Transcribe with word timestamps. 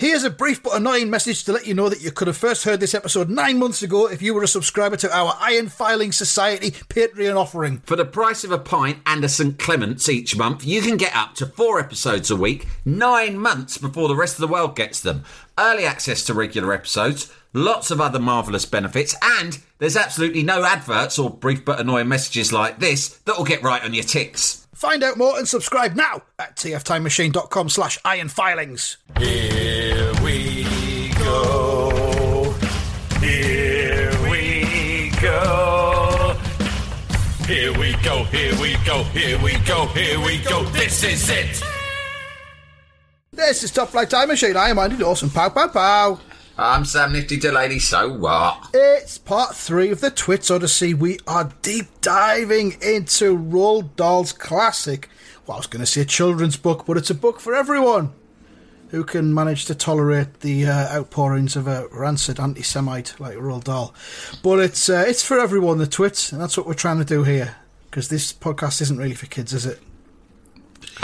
Here's 0.00 0.24
a 0.24 0.30
brief 0.30 0.62
but 0.62 0.74
annoying 0.74 1.10
message 1.10 1.44
to 1.44 1.52
let 1.52 1.66
you 1.66 1.74
know 1.74 1.90
that 1.90 2.00
you 2.00 2.10
could 2.10 2.26
have 2.26 2.36
first 2.38 2.64
heard 2.64 2.80
this 2.80 2.94
episode 2.94 3.28
nine 3.28 3.58
months 3.58 3.82
ago 3.82 4.06
if 4.06 4.22
you 4.22 4.32
were 4.32 4.42
a 4.42 4.48
subscriber 4.48 4.96
to 4.96 5.14
our 5.14 5.36
Iron 5.38 5.68
Filing 5.68 6.10
Society 6.10 6.70
Patreon 6.70 7.36
offering. 7.36 7.82
For 7.84 7.96
the 7.96 8.06
price 8.06 8.42
of 8.42 8.50
a 8.50 8.56
pint 8.56 9.00
and 9.04 9.22
a 9.22 9.28
St. 9.28 9.58
Clement's 9.58 10.08
each 10.08 10.34
month, 10.38 10.64
you 10.64 10.80
can 10.80 10.96
get 10.96 11.14
up 11.14 11.34
to 11.34 11.44
four 11.44 11.78
episodes 11.78 12.30
a 12.30 12.36
week, 12.36 12.66
nine 12.82 13.38
months 13.38 13.76
before 13.76 14.08
the 14.08 14.16
rest 14.16 14.36
of 14.36 14.40
the 14.40 14.48
world 14.48 14.74
gets 14.74 15.02
them. 15.02 15.22
Early 15.58 15.84
access 15.84 16.24
to 16.24 16.32
regular 16.32 16.72
episodes, 16.72 17.30
lots 17.52 17.90
of 17.90 18.00
other 18.00 18.18
marvellous 18.18 18.64
benefits, 18.64 19.14
and 19.22 19.58
there's 19.78 19.96
absolutely 19.96 20.42
no 20.42 20.64
adverts 20.64 21.18
or 21.18 21.30
brief 21.30 21.64
but 21.64 21.80
annoying 21.80 22.08
messages 22.08 22.52
like 22.52 22.78
this 22.78 23.18
that'll 23.24 23.44
get 23.44 23.62
right 23.62 23.82
on 23.82 23.94
your 23.94 24.04
ticks. 24.04 24.66
Find 24.74 25.02
out 25.02 25.18
more 25.18 25.36
and 25.36 25.46
subscribe 25.46 25.94
now 25.94 26.22
at 26.38 26.56
tftimemachine.com 26.56 27.68
slash 27.68 27.98
ironfilings. 28.02 28.96
Here 29.18 30.12
we 30.22 31.10
go. 31.18 32.54
Here 33.20 34.10
we 34.30 35.10
go. 35.20 36.36
Here 37.46 37.72
we 37.78 37.92
go, 38.04 38.24
here 38.24 38.54
we 38.60 38.76
go, 38.86 39.02
here 39.02 39.38
we 39.42 39.58
go, 39.66 39.86
here 39.88 40.20
we 40.24 40.38
go. 40.38 40.62
This 40.66 41.02
is 41.02 41.28
it. 41.28 41.60
This 43.32 43.62
is 43.64 43.70
Top 43.72 43.88
Flight 43.88 44.08
Time 44.08 44.28
Machine. 44.28 44.56
I 44.56 44.68
am 44.68 44.78
Andy 44.78 44.96
Dawson. 44.96 45.30
Pow, 45.30 45.48
pow, 45.48 45.68
pow. 45.68 46.20
I'm 46.62 46.84
Sam 46.84 47.14
Nifty 47.14 47.38
Delaney, 47.38 47.78
so 47.78 48.12
what? 48.12 48.68
It's 48.74 49.16
part 49.16 49.56
three 49.56 49.88
of 49.88 50.02
the 50.02 50.10
Twits 50.10 50.50
Odyssey. 50.50 50.92
We 50.92 51.18
are 51.26 51.50
deep 51.62 51.86
diving 52.02 52.72
into 52.82 53.34
Roald 53.34 53.96
Dahl's 53.96 54.34
classic. 54.34 55.08
Well, 55.46 55.54
I 55.54 55.58
was 55.60 55.66
going 55.66 55.80
to 55.80 55.86
say 55.86 56.04
children's 56.04 56.58
book, 56.58 56.84
but 56.84 56.98
it's 56.98 57.08
a 57.08 57.14
book 57.14 57.40
for 57.40 57.54
everyone 57.54 58.12
who 58.90 59.04
can 59.04 59.32
manage 59.32 59.64
to 59.66 59.74
tolerate 59.74 60.40
the 60.40 60.66
uh, 60.66 60.98
outpourings 60.98 61.56
of 61.56 61.66
a 61.66 61.88
rancid 61.92 62.38
anti-Semite 62.38 63.18
like 63.18 63.38
Roald 63.38 63.64
Dahl. 63.64 63.94
But 64.42 64.58
it's 64.58 64.90
uh, 64.90 65.02
it's 65.08 65.24
for 65.24 65.40
everyone, 65.40 65.78
the 65.78 65.86
Twits, 65.86 66.30
and 66.30 66.42
that's 66.42 66.58
what 66.58 66.66
we're 66.66 66.74
trying 66.74 66.98
to 66.98 67.06
do 67.06 67.22
here. 67.22 67.56
Because 67.86 68.10
this 68.10 68.34
podcast 68.34 68.82
isn't 68.82 68.98
really 68.98 69.14
for 69.14 69.26
kids, 69.26 69.54
is 69.54 69.64
it? 69.64 69.80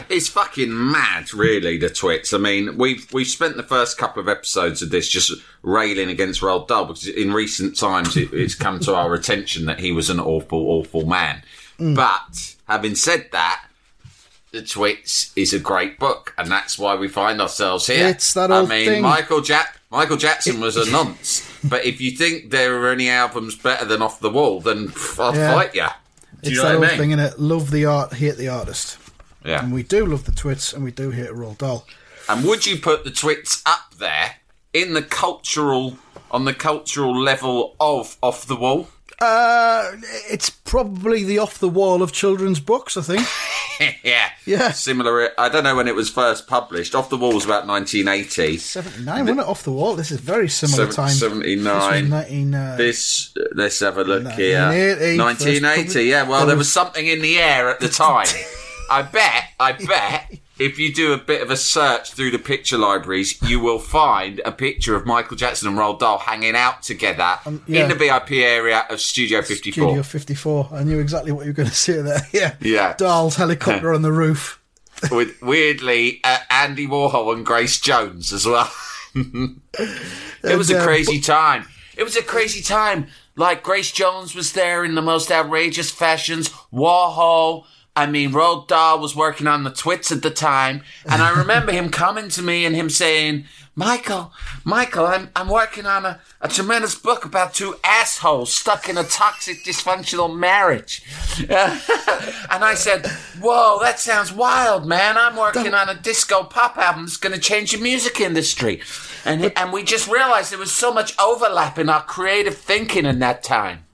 It's 0.08 0.28
fucking 0.28 0.72
mad, 0.92 1.32
really. 1.34 1.78
The 1.78 1.90
twits. 1.90 2.32
I 2.32 2.38
mean, 2.38 2.76
we've 2.78 3.10
we've 3.12 3.26
spent 3.26 3.56
the 3.56 3.62
first 3.62 3.98
couple 3.98 4.20
of 4.20 4.28
episodes 4.28 4.82
of 4.82 4.90
this 4.90 5.08
just 5.08 5.32
railing 5.62 6.08
against 6.10 6.40
Roald 6.40 6.68
Dahl 6.68 6.84
because 6.86 7.06
in 7.08 7.32
recent 7.32 7.76
times 7.78 8.16
it, 8.16 8.32
it's 8.32 8.54
come 8.54 8.78
to 8.80 8.94
our 8.94 9.14
attention 9.14 9.66
that 9.66 9.80
he 9.80 9.92
was 9.92 10.10
an 10.10 10.20
awful, 10.20 10.60
awful 10.68 11.06
man. 11.06 11.42
Mm. 11.78 11.94
But 11.96 12.54
having 12.68 12.94
said 12.94 13.28
that, 13.32 13.64
the 14.52 14.62
twits 14.62 15.32
is 15.36 15.52
a 15.52 15.58
great 15.58 15.98
book, 15.98 16.34
and 16.38 16.50
that's 16.50 16.78
why 16.78 16.94
we 16.94 17.08
find 17.08 17.40
ourselves 17.40 17.86
here. 17.86 18.06
It's 18.08 18.32
that 18.34 18.50
I 18.52 18.64
mean, 18.64 18.86
thing. 18.86 19.02
Michael 19.02 19.40
Jack. 19.40 19.72
Michael 19.90 20.16
Jackson 20.16 20.60
was 20.60 20.76
a 20.76 20.90
nonce, 20.90 21.48
but 21.62 21.84
if 21.84 22.00
you 22.00 22.10
think 22.10 22.50
there 22.50 22.76
are 22.82 22.90
any 22.90 23.08
albums 23.08 23.54
better 23.56 23.84
than 23.84 24.02
Off 24.02 24.20
the 24.20 24.30
Wall, 24.30 24.60
then 24.60 24.88
pff, 24.88 25.22
I'll 25.22 25.34
Yeah. 25.34 25.54
fight 25.54 25.74
you. 25.74 25.82
Do 25.86 25.88
It's 26.42 26.50
you 26.50 26.56
that 26.62 26.68
know 26.70 26.74
old 26.76 26.84
I 26.84 26.88
mean? 26.88 26.98
thing, 26.98 27.10
in 27.12 27.18
it. 27.20 27.38
Love 27.38 27.70
the 27.70 27.84
art, 27.86 28.12
hate 28.14 28.36
the 28.36 28.48
artist. 28.48 28.98
Yeah. 29.46 29.62
And 29.62 29.72
we 29.72 29.82
do 29.82 30.04
love 30.04 30.24
the 30.24 30.32
Twits, 30.32 30.72
and 30.72 30.82
we 30.84 30.90
do 30.90 31.10
hate 31.10 31.30
Roald 31.30 31.58
Dahl. 31.58 31.86
And 32.28 32.44
would 32.44 32.66
you 32.66 32.78
put 32.78 33.04
the 33.04 33.10
twits 33.10 33.62
up 33.64 33.94
there 33.98 34.36
in 34.72 34.94
the 34.94 35.02
cultural 35.02 35.96
on 36.30 36.44
the 36.44 36.54
cultural 36.54 37.16
level 37.18 37.76
of 37.78 38.16
off 38.20 38.46
the 38.46 38.56
wall? 38.56 38.88
Uh, 39.18 39.92
it's 40.28 40.50
probably 40.50 41.24
the 41.24 41.38
off 41.38 41.58
the 41.58 41.68
wall 41.68 42.02
of 42.02 42.12
children's 42.12 42.60
books, 42.60 42.96
I 42.98 43.02
think. 43.02 43.96
yeah. 44.04 44.30
Yeah. 44.44 44.72
Similar 44.72 45.30
I 45.38 45.48
don't 45.48 45.64
know 45.64 45.74
when 45.76 45.88
it 45.88 45.94
was 45.94 46.10
first 46.10 46.46
published. 46.46 46.94
Off 46.94 47.08
the 47.08 47.16
wall 47.16 47.32
was 47.32 47.44
about 47.46 47.66
1980. 47.66 48.58
79, 48.58 49.20
wasn't 49.20 49.40
it? 49.40 49.46
Off 49.46 49.62
the 49.62 49.72
wall. 49.72 49.94
This 49.96 50.10
is 50.10 50.20
very 50.20 50.48
similar 50.48 50.90
Seven- 50.90 50.94
time. 50.94 51.14
79. 51.14 52.02
This 52.02 52.10
19, 52.10 52.54
uh, 52.54 52.76
This 52.76 53.34
let's 53.54 53.80
have 53.80 53.96
a 53.96 54.04
look 54.04 54.26
here. 54.32 54.60
1980, 54.60 55.18
1980. 55.18 56.02
Yeah, 56.04 56.28
well 56.28 56.44
there 56.44 56.56
was 56.56 56.70
something 56.70 57.06
in 57.06 57.22
the 57.22 57.38
air 57.38 57.70
at 57.70 57.80
the 57.80 57.88
time. 57.88 58.26
I 58.90 59.02
bet, 59.02 59.44
I 59.58 59.72
bet 59.72 60.38
if 60.58 60.78
you 60.78 60.92
do 60.92 61.12
a 61.12 61.18
bit 61.18 61.42
of 61.42 61.50
a 61.50 61.56
search 61.56 62.12
through 62.12 62.30
the 62.30 62.38
picture 62.38 62.78
libraries, 62.78 63.40
you 63.42 63.60
will 63.60 63.78
find 63.78 64.40
a 64.44 64.52
picture 64.52 64.94
of 64.96 65.04
Michael 65.04 65.36
Jackson 65.36 65.68
and 65.68 65.76
Roald 65.76 65.98
Dahl 65.98 66.18
hanging 66.18 66.54
out 66.56 66.82
together 66.82 67.38
Um, 67.44 67.62
yeah. 67.66 67.82
in 67.82 67.88
the 67.88 67.94
VIP 67.94 68.32
area 68.32 68.84
of 68.88 69.00
Studio 69.00 69.42
54. 69.42 69.88
Studio 69.88 70.02
54. 70.02 70.68
I 70.72 70.82
knew 70.84 70.98
exactly 70.98 71.32
what 71.32 71.44
you 71.44 71.50
were 71.50 71.56
going 71.56 71.68
to 71.68 71.74
see 71.74 71.92
there. 72.00 72.20
Yeah. 72.32 72.54
Yeah. 72.60 72.94
Dahl's 72.94 73.36
helicopter 73.36 73.92
on 73.92 74.02
the 74.02 74.12
roof. 74.12 74.60
with 75.10 75.42
weirdly 75.42 76.20
uh, 76.24 76.38
Andy 76.48 76.86
Warhol 76.86 77.34
and 77.34 77.44
Grace 77.44 77.78
Jones 77.78 78.32
as 78.32 78.46
well. 78.46 78.70
it 79.14 80.56
was 80.56 80.70
And, 80.70 80.78
a 80.78 80.82
uh, 80.82 80.84
crazy 80.84 81.20
time. 81.20 81.66
It 81.96 82.04
was 82.04 82.16
a 82.16 82.22
crazy 82.22 82.62
time. 82.62 83.08
Like 83.36 83.62
Grace 83.62 83.92
Jones 83.92 84.34
was 84.34 84.52
there 84.52 84.84
in 84.84 84.94
the 84.94 85.02
most 85.02 85.30
outrageous 85.30 85.90
fashions. 85.90 86.48
Warhol. 86.72 87.64
I 87.96 88.04
mean, 88.04 88.32
Roald 88.32 88.68
Dahl 88.68 89.00
was 89.00 89.16
working 89.16 89.46
on 89.46 89.64
the 89.64 89.70
twits 89.70 90.12
at 90.12 90.20
the 90.20 90.30
time, 90.30 90.82
and 91.06 91.22
I 91.22 91.30
remember 91.30 91.72
him 91.72 91.88
coming 92.04 92.28
to 92.28 92.42
me 92.42 92.66
and 92.66 92.76
him 92.76 92.90
saying, 92.90 93.46
"Michael, 93.74 94.32
Michael, 94.64 95.06
I'm 95.06 95.30
I'm 95.34 95.48
working 95.48 95.86
on 95.86 96.04
a, 96.04 96.20
a 96.42 96.48
tremendous 96.48 96.94
book 96.94 97.24
about 97.24 97.54
two 97.54 97.76
assholes 97.82 98.52
stuck 98.52 98.90
in 98.90 98.98
a 98.98 99.02
toxic, 99.02 99.64
dysfunctional 99.64 100.36
marriage." 100.36 101.02
and 101.48 101.80
I 102.62 102.74
said, 102.74 103.06
"Whoa, 103.40 103.78
that 103.80 103.98
sounds 103.98 104.30
wild, 104.30 104.86
man! 104.86 105.16
I'm 105.16 105.34
working 105.34 105.72
on 105.72 105.88
a 105.88 105.94
disco 105.94 106.44
pop 106.44 106.76
album 106.76 107.04
that's 107.04 107.16
going 107.16 107.34
to 107.34 107.40
change 107.40 107.72
the 107.72 107.78
music 107.78 108.20
industry." 108.20 108.82
And 109.24 109.52
and 109.56 109.72
we 109.72 109.82
just 109.82 110.06
realized 110.06 110.52
there 110.52 110.58
was 110.58 110.70
so 110.70 110.92
much 110.92 111.18
overlap 111.18 111.78
in 111.78 111.88
our 111.88 112.02
creative 112.02 112.58
thinking 112.58 113.06
in 113.06 113.20
that 113.20 113.42
time. 113.42 113.85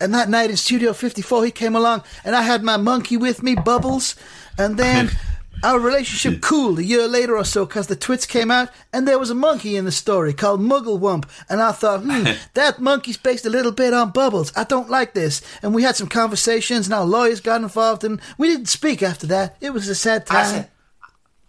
And 0.00 0.14
that 0.14 0.28
night 0.28 0.50
in 0.50 0.56
Studio 0.56 0.92
54, 0.92 1.44
he 1.44 1.50
came 1.50 1.76
along, 1.76 2.02
and 2.24 2.34
I 2.34 2.42
had 2.42 2.62
my 2.62 2.76
monkey 2.76 3.16
with 3.16 3.42
me, 3.42 3.54
Bubbles. 3.54 4.16
And 4.58 4.76
then 4.76 5.10
our 5.62 5.78
relationship 5.78 6.40
cooled 6.40 6.78
a 6.78 6.84
year 6.84 7.06
later 7.06 7.36
or 7.36 7.44
so 7.44 7.66
because 7.66 7.86
the 7.86 7.96
Twits 7.96 8.24
came 8.26 8.50
out, 8.50 8.70
and 8.92 9.06
there 9.06 9.18
was 9.18 9.30
a 9.30 9.34
monkey 9.34 9.76
in 9.76 9.84
the 9.84 9.92
story 9.92 10.32
called 10.32 10.60
Mugglewump. 10.60 11.28
And 11.48 11.60
I 11.60 11.72
thought, 11.72 12.02
hmm, 12.02 12.24
that 12.54 12.80
monkey's 12.80 13.18
based 13.18 13.44
a 13.44 13.50
little 13.50 13.72
bit 13.72 13.92
on 13.92 14.10
Bubbles. 14.10 14.52
I 14.56 14.64
don't 14.64 14.88
like 14.88 15.12
this. 15.12 15.42
And 15.62 15.74
we 15.74 15.82
had 15.82 15.96
some 15.96 16.08
conversations, 16.08 16.86
and 16.86 16.94
our 16.94 17.04
lawyers 17.04 17.40
got 17.40 17.60
involved, 17.60 18.02
and 18.04 18.20
we 18.38 18.48
didn't 18.48 18.66
speak 18.68 19.02
after 19.02 19.26
that. 19.28 19.56
It 19.60 19.70
was 19.70 19.88
a 19.88 19.94
sad 19.94 20.22
I 20.30 20.34
time. 20.34 20.46
said, 20.46 20.68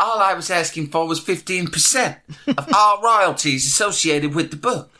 all 0.02 0.20
I 0.20 0.34
was 0.34 0.50
asking 0.50 0.88
for 0.88 1.08
was 1.08 1.22
15% 1.24 2.18
of 2.58 2.68
all 2.74 3.02
royalties 3.04 3.66
associated 3.68 4.34
with 4.34 4.50
the 4.52 4.58
book. 4.58 4.92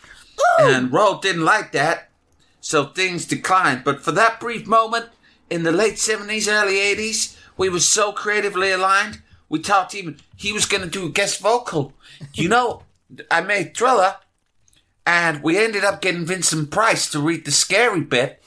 And 0.60 0.92
Roald 0.92 1.22
didn't 1.22 1.44
like 1.44 1.72
that, 1.72 2.11
so 2.62 2.86
things 2.86 3.26
declined. 3.26 3.84
But 3.84 4.02
for 4.02 4.12
that 4.14 4.40
brief 4.40 4.66
moment 4.66 5.08
in 5.50 5.64
the 5.64 5.72
late 5.72 5.96
70s, 5.96 6.48
early 6.48 6.76
80s, 6.76 7.38
we 7.58 7.68
were 7.68 7.80
so 7.80 8.14
creatively 8.14 8.72
aligned, 8.72 9.22
we 9.50 9.60
talked 9.60 9.94
even, 9.94 10.18
he 10.38 10.54
was 10.54 10.66
going 10.66 10.84
to 10.84 10.90
do 10.90 11.06
a 11.06 11.10
guest 11.10 11.42
vocal. 11.42 11.94
You 12.34 12.48
know, 12.48 12.84
I 13.30 13.42
made 13.42 13.76
Thriller, 13.76 14.16
and 15.06 15.44
we 15.44 15.58
ended 15.58 15.84
up 15.84 16.02
getting 16.02 16.26
Vincent 16.26 16.72
Price 16.72 17.10
to 17.12 17.20
read 17.20 17.44
the 17.44 17.52
scary 17.52 18.02
bit 18.02 18.42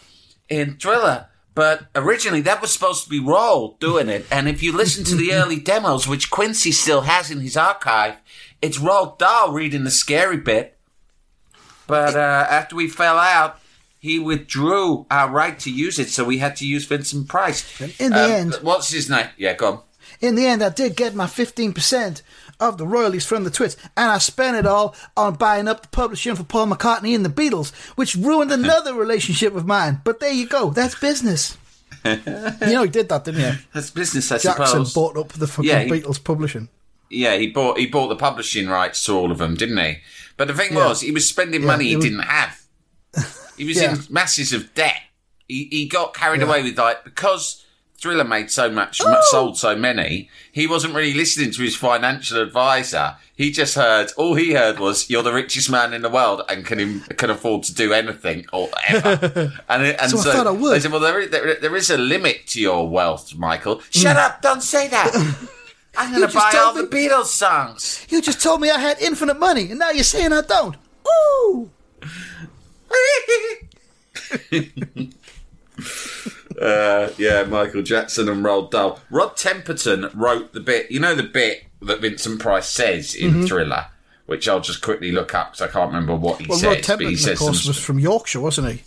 in 0.49 0.77
Thriller. 0.77 1.27
But 1.55 1.87
originally, 1.95 2.41
that 2.43 2.61
was 2.61 2.73
supposed 2.73 3.05
to 3.05 3.11
be 3.11 3.21
Roald 3.21 3.79
doing 3.79 4.09
it. 4.09 4.27
And 4.31 4.49
if 4.49 4.63
you 4.63 4.73
listen 4.73 5.05
to 5.05 5.15
the 5.15 5.33
early 5.35 5.61
demos, 5.61 6.09
which 6.09 6.31
Quincy 6.31 6.73
still 6.73 7.03
has 7.03 7.31
in 7.31 7.41
his 7.41 7.57
archive, 7.57 8.17
it's 8.63 8.79
Roald 8.79 9.19
Dahl 9.19 9.53
reading 9.53 9.85
the 9.85 9.91
scary 9.91 10.39
bit. 10.39 10.79
But 11.87 12.17
uh, 12.17 12.47
after 12.49 12.75
we 12.75 12.89
fell 12.89 13.19
out, 13.19 13.61
he 14.05 14.19
withdrew 14.19 15.07
our 15.11 15.31
right 15.31 15.59
to 15.61 15.71
use 15.71 15.99
it, 15.99 16.11
so 16.11 16.25
we 16.25 16.37
had 16.37 16.57
to 16.57 16.67
use 16.67 16.85
Vincent 16.85 17.27
Price. 17.27 17.65
In 17.99 18.11
the 18.13 18.25
Um, 18.25 18.31
end- 18.31 18.59
what's 18.61 18.91
his 18.91 19.09
name? 19.09 19.29
Yeah, 19.39 19.55
go 19.55 19.67
on. 19.67 19.79
In 20.21 20.35
the 20.35 20.45
end, 20.47 20.63
I 20.63 20.69
did 20.69 20.95
get 20.95 21.15
my 21.15 21.27
15% 21.27 22.21
of 22.61 22.77
the 22.77 22.87
royalties 22.87 23.25
from 23.25 23.45
the 23.45 23.51
Twits, 23.51 23.77
and 23.97 24.11
I 24.11 24.19
spent 24.19 24.59
it 24.59 24.67
all 24.67 24.95
on 25.17 25.37
buying 25.37 25.69
up 25.69 25.81
the 25.83 25.89
publishing 25.89 26.37
for 26.37 26.45
Paul 26.45 26.67
McCartney 26.67 27.15
and 27.15 27.25
the 27.25 27.31
Beatles, 27.31 27.73
which 27.97 28.15
ruined 28.15 28.53
another 28.61 28.93
relationship 28.93 29.55
of 29.57 29.65
mine. 29.67 30.03
But 30.05 30.21
there 30.21 30.33
you 30.35 30.47
go, 30.47 30.69
that's 30.69 30.95
business. 30.95 31.57
you 32.05 32.21
know, 32.27 32.83
he 32.83 32.91
did 32.91 33.09
that, 33.09 33.25
didn't 33.25 33.41
he? 33.55 33.59
That's 33.73 33.89
business, 33.91 34.31
I 34.31 34.37
Jackson 34.37 34.67
suppose. 34.85 34.93
bought 34.93 35.17
up 35.17 35.33
the 35.33 35.47
fucking 35.47 35.65
Yeah, 35.71 35.81
he- 35.85 35.91
Beatles 35.91 36.23
publishing. 36.23 36.69
yeah, 37.09 37.37
he 37.37 37.47
bought 37.47 37.79
he 37.79 37.87
bought 37.87 38.09
the 38.09 38.17
publishing 38.17 38.69
rights 38.69 39.03
to 39.05 39.13
all 39.17 39.33
of 39.33 39.39
them, 39.39 39.55
didn't 39.55 39.79
he? 39.79 39.97
But 40.37 40.49
the 40.49 40.55
thing 40.55 40.75
Yeah. 40.75 40.89
was, 40.89 41.01
he 41.01 41.11
was 41.11 41.27
spending 41.27 41.63
Yeah, 41.63 41.67
money 41.69 41.87
he 41.89 41.97
was- 41.97 42.05
didn't 42.05 42.21
have. 42.21 42.61
He 43.57 43.65
was 43.65 43.77
Yeah. 43.77 43.93
in 43.95 44.01
masses 44.11 44.53
of 44.53 44.73
debt. 44.75 45.01
He 45.49 45.69
he 45.71 45.87
got 45.87 46.15
carried 46.15 46.41
Yeah. 46.41 46.47
away 46.49 46.63
with 46.63 46.79
like 46.79 47.05
because 47.05 47.61
Thriller 47.97 48.25
made 48.25 48.51
so 48.51 48.69
much, 48.71 49.01
sold 49.31 49.57
so 49.57 49.75
many. 49.75 50.29
He 50.53 50.67
wasn't 50.67 50.95
really 50.95 51.15
listening 51.15 51.53
to 51.53 51.63
his 51.63 51.75
financial 51.75 52.39
advisor. 52.43 53.17
He 53.35 53.51
just 53.51 53.75
heard 53.77 54.13
all 54.17 54.35
he 54.35 54.53
heard 54.53 54.79
was, 54.79 55.09
"You're 55.09 55.23
the 55.23 55.33
richest 55.33 55.71
man 55.71 55.95
in 55.95 56.03
the 56.03 56.11
world 56.11 56.43
and 56.49 56.67
can 56.67 57.01
can 57.17 57.31
afford 57.31 57.63
to 57.65 57.75
do 57.75 57.93
anything 57.95 58.45
or 58.53 58.69
ever." 58.89 59.53
and 59.69 59.87
and 59.87 60.11
So 60.11 60.19
so, 60.19 60.31
I 60.31 60.35
thought 60.35 60.47
I 60.47 60.51
would. 60.51 60.75
they 60.75 60.81
said, 60.81 60.93
"Well, 60.93 61.01
there 61.01 61.21
is, 61.21 61.31
there, 61.31 61.55
there 61.55 61.77
is 61.77 61.89
a 61.91 61.97
limit 61.97 62.47
to 62.49 62.61
your 62.61 62.89
wealth, 62.89 63.35
Michael." 63.37 63.77
Mm. 63.77 64.03
Shut 64.03 64.17
up! 64.17 64.43
Don't 64.43 64.63
say 64.63 64.89
that. 64.89 65.11
I'm 65.97 66.13
gonna 66.13 66.29
buy 66.29 66.53
all 66.57 66.73
told 66.75 66.91
the 66.91 66.97
Beatles 66.97 67.27
songs. 67.27 68.05
You 68.11 68.21
just 68.21 68.43
told 68.43 68.61
me 68.61 68.71
I 68.71 68.79
had 68.81 69.01
infinite 69.01 69.39
money, 69.39 69.71
and 69.71 69.79
now 69.79 69.91
you're 69.91 70.05
saying 70.05 70.33
I 70.33 70.43
don't. 70.43 70.77
Ooh! 71.09 71.71
Uh, 76.61 77.11
yeah, 77.19 77.43
Michael 77.43 77.83
Jackson 77.83 78.29
and 78.29 78.45
Roald 78.45 78.71
Dahl. 78.71 79.01
Rod 79.11 79.37
Temperton 79.37 80.09
wrote 80.15 80.53
the 80.53 80.61
bit. 80.61 80.89
You 80.91 81.01
know 81.01 81.15
the 81.17 81.25
bit 81.25 81.65
that 81.83 82.01
Vincent 82.01 82.41
Price 82.41 82.69
says 82.69 83.13
in 83.15 83.45
Thriller, 83.47 83.87
which 84.27 84.49
I'll 84.49 84.61
just 84.61 84.81
quickly 84.81 85.11
look 85.11 85.35
up 85.35 85.53
because 85.53 85.63
I 85.69 85.73
can't 85.73 85.89
remember 85.89 86.15
what 86.15 86.41
he 86.41 86.47
Well, 86.47 86.59
says. 86.59 86.89
Rod 86.89 86.99
but 86.99 87.07
he 87.07 87.15
Temperton, 87.15 87.19
says 87.19 87.33
of 87.33 87.39
course, 87.41 87.63
some- 87.65 87.71
was 87.71 87.79
from 87.85 87.99
Yorkshire, 87.99 88.41
wasn't 88.41 88.69
he? 88.73 88.83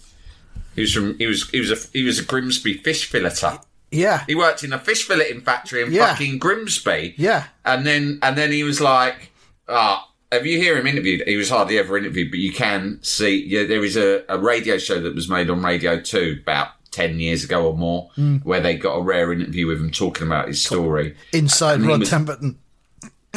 he 0.75 0.81
was 0.81 0.93
from 0.93 1.17
he 1.17 1.27
was 1.27 1.49
he 1.49 1.59
was 1.59 1.71
a 1.71 1.75
he 1.91 2.03
was 2.03 2.19
a 2.19 2.23
Grimsby 2.23 2.75
fish 2.75 3.11
filleter. 3.11 3.61
Yeah. 3.91 4.23
He 4.27 4.33
worked 4.35 4.63
in 4.63 4.71
a 4.71 4.79
fish 4.79 5.05
filleting 5.07 5.43
factory 5.43 5.81
in 5.81 5.91
Yeah. 5.91 6.07
fucking 6.13 6.37
Grimsby. 6.39 7.15
Yeah. 7.17 7.47
And 7.65 7.85
then 7.85 8.19
and 8.21 8.37
then 8.37 8.53
he 8.53 8.63
was 8.63 8.79
like, 8.79 9.31
ah, 9.67 10.09
have 10.31 10.45
you 10.45 10.57
hear 10.57 10.77
him 10.77 10.87
interviewed? 10.87 11.23
He 11.27 11.35
was 11.37 11.49
hardly 11.49 11.77
ever 11.77 11.97
interviewed, 11.97 12.31
but 12.31 12.39
you 12.39 12.51
can 12.51 12.99
see 13.01 13.43
yeah, 13.45 13.63
there 13.65 13.83
is 13.83 13.95
a, 13.97 14.23
a 14.29 14.37
radio 14.37 14.77
show 14.77 14.99
that 15.01 15.15
was 15.15 15.29
made 15.29 15.49
on 15.49 15.63
Radio 15.63 15.99
2 15.99 16.39
about 16.41 16.69
10 16.91 17.19
years 17.19 17.43
ago 17.43 17.67
or 17.67 17.77
more 17.77 18.09
Mm. 18.17 18.43
where 18.45 18.59
they 18.59 18.75
got 18.75 18.95
a 18.95 19.01
rare 19.01 19.31
interview 19.31 19.67
with 19.67 19.79
him 19.79 19.91
talking 19.91 20.25
about 20.27 20.47
his 20.47 20.63
story. 20.63 21.15
Inside 21.33 21.75
And 21.75 21.87
Rod 21.87 21.99
was- 21.99 22.09
Temperton. 22.09 22.55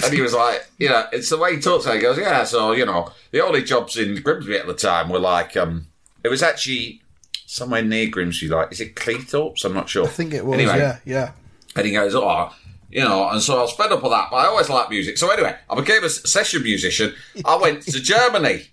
And 0.02 0.14
he 0.14 0.20
was 0.22 0.32
like, 0.32 0.66
you 0.78 0.88
know, 0.88 1.04
it's 1.12 1.28
the 1.28 1.36
way 1.36 1.56
he 1.56 1.60
talks. 1.60 1.84
He 1.84 1.98
goes, 1.98 2.16
yeah, 2.16 2.44
so, 2.44 2.72
you 2.72 2.86
know, 2.86 3.12
the 3.32 3.44
only 3.44 3.62
jobs 3.62 3.98
in 3.98 4.14
Grimsby 4.22 4.56
at 4.56 4.66
the 4.66 4.72
time 4.72 5.10
were 5.10 5.18
like, 5.18 5.56
um, 5.58 5.88
it 6.24 6.28
was 6.28 6.42
actually 6.42 7.02
somewhere 7.44 7.82
near 7.82 8.06
Grimsby, 8.08 8.48
like, 8.48 8.72
is 8.72 8.80
it 8.80 8.94
Cleethorpes? 8.94 9.64
I'm 9.64 9.74
not 9.74 9.90
sure. 9.90 10.04
I 10.06 10.08
think 10.08 10.32
it 10.32 10.46
was, 10.46 10.58
Anyway, 10.58 10.78
yeah, 10.78 10.98
yeah. 11.04 11.32
and 11.76 11.84
he 11.86 11.92
goes, 11.92 12.14
oh, 12.14 12.54
you 12.90 13.02
know, 13.02 13.28
and 13.28 13.40
so 13.40 13.58
I 13.58 13.62
was 13.62 13.72
fed 13.72 13.92
up 13.92 14.02
with 14.02 14.12
that, 14.12 14.28
but 14.30 14.36
I 14.36 14.46
always 14.46 14.68
liked 14.68 14.90
music. 14.90 15.16
So 15.18 15.30
anyway, 15.30 15.56
I 15.68 15.74
became 15.74 16.02
a 16.04 16.10
session 16.10 16.62
musician. 16.62 17.14
I 17.44 17.56
went 17.56 17.82
to 17.82 18.00
Germany. 18.02 18.64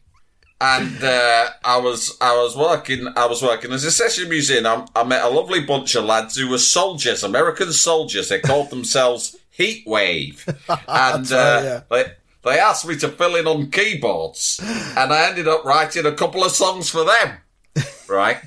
And 0.60 1.04
uh, 1.04 1.50
I 1.64 1.78
was 1.78 2.18
I 2.20 2.34
was 2.34 2.58
working 2.58 3.08
I 3.16 3.28
was 3.28 3.44
working 3.44 3.72
as 3.74 3.84
a 3.84 3.92
session 3.92 4.28
musician. 4.28 4.66
I, 4.66 4.88
I 4.96 5.04
met 5.04 5.24
a 5.24 5.30
lovely 5.30 5.62
bunch 5.62 5.94
of 5.94 6.06
lads 6.06 6.36
who 6.36 6.50
were 6.50 6.58
soldiers, 6.58 7.22
American 7.22 7.72
soldiers. 7.72 8.30
They 8.30 8.40
called 8.40 8.72
themselves 8.72 9.38
Heatwave, 9.58 10.48
and 10.88 11.32
uh, 11.32 11.62
yeah. 11.64 11.82
they 11.92 12.12
they 12.44 12.60
asked 12.60 12.88
me 12.88 12.96
to 12.98 13.10
fill 13.10 13.36
in 13.36 13.46
on 13.46 13.70
keyboards, 13.70 14.60
and 14.64 15.14
I 15.14 15.30
ended 15.30 15.48
up 15.48 15.64
writing 15.64 16.08
a 16.08 16.12
couple 16.12 16.44
of 16.44 16.52
songs 16.52 16.90
for 16.90 17.06
them. 17.06 17.38
Right, 18.10 18.38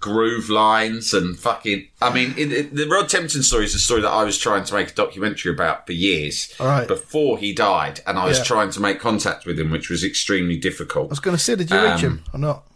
groove 0.00 0.48
lines 0.50 1.12
and 1.14 1.38
fucking. 1.38 1.88
I 2.00 2.12
mean, 2.12 2.34
it, 2.36 2.52
it, 2.52 2.74
the 2.74 2.86
Rod 2.88 3.06
Temperton 3.06 3.42
story 3.42 3.64
is 3.64 3.74
a 3.74 3.78
story 3.78 4.00
that 4.02 4.10
I 4.10 4.24
was 4.24 4.38
trying 4.38 4.64
to 4.64 4.74
make 4.74 4.90
a 4.90 4.94
documentary 4.94 5.52
about 5.52 5.86
for 5.86 5.92
years 5.92 6.54
right. 6.60 6.86
before 6.88 7.38
he 7.38 7.52
died, 7.52 8.00
and 8.06 8.18
I 8.18 8.26
was 8.26 8.38
Yeah. 8.38 8.44
trying 8.44 8.70
to 8.70 8.80
make 8.80 9.00
contact 9.00 9.46
with 9.46 9.58
him, 9.58 9.70
which 9.70 9.88
was 9.90 10.04
extremely 10.04 10.56
difficult. 10.56 11.06
I 11.08 11.10
was 11.10 11.20
going 11.20 11.36
to 11.36 11.42
say, 11.42 11.56
did 11.56 11.70
you 11.70 11.76
reach 11.80 11.92
Um, 11.94 12.00
him 12.00 12.24
or 12.34 12.38
not? 12.38 12.66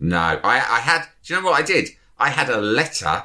No, 0.00 0.18
I, 0.42 0.56
I 0.56 0.80
had. 0.80 1.06
Do 1.24 1.34
you 1.34 1.40
know 1.40 1.46
what 1.50 1.58
I 1.60 1.62
did? 1.64 1.90
I 2.18 2.30
had 2.30 2.48
a 2.48 2.60
letter 2.60 3.24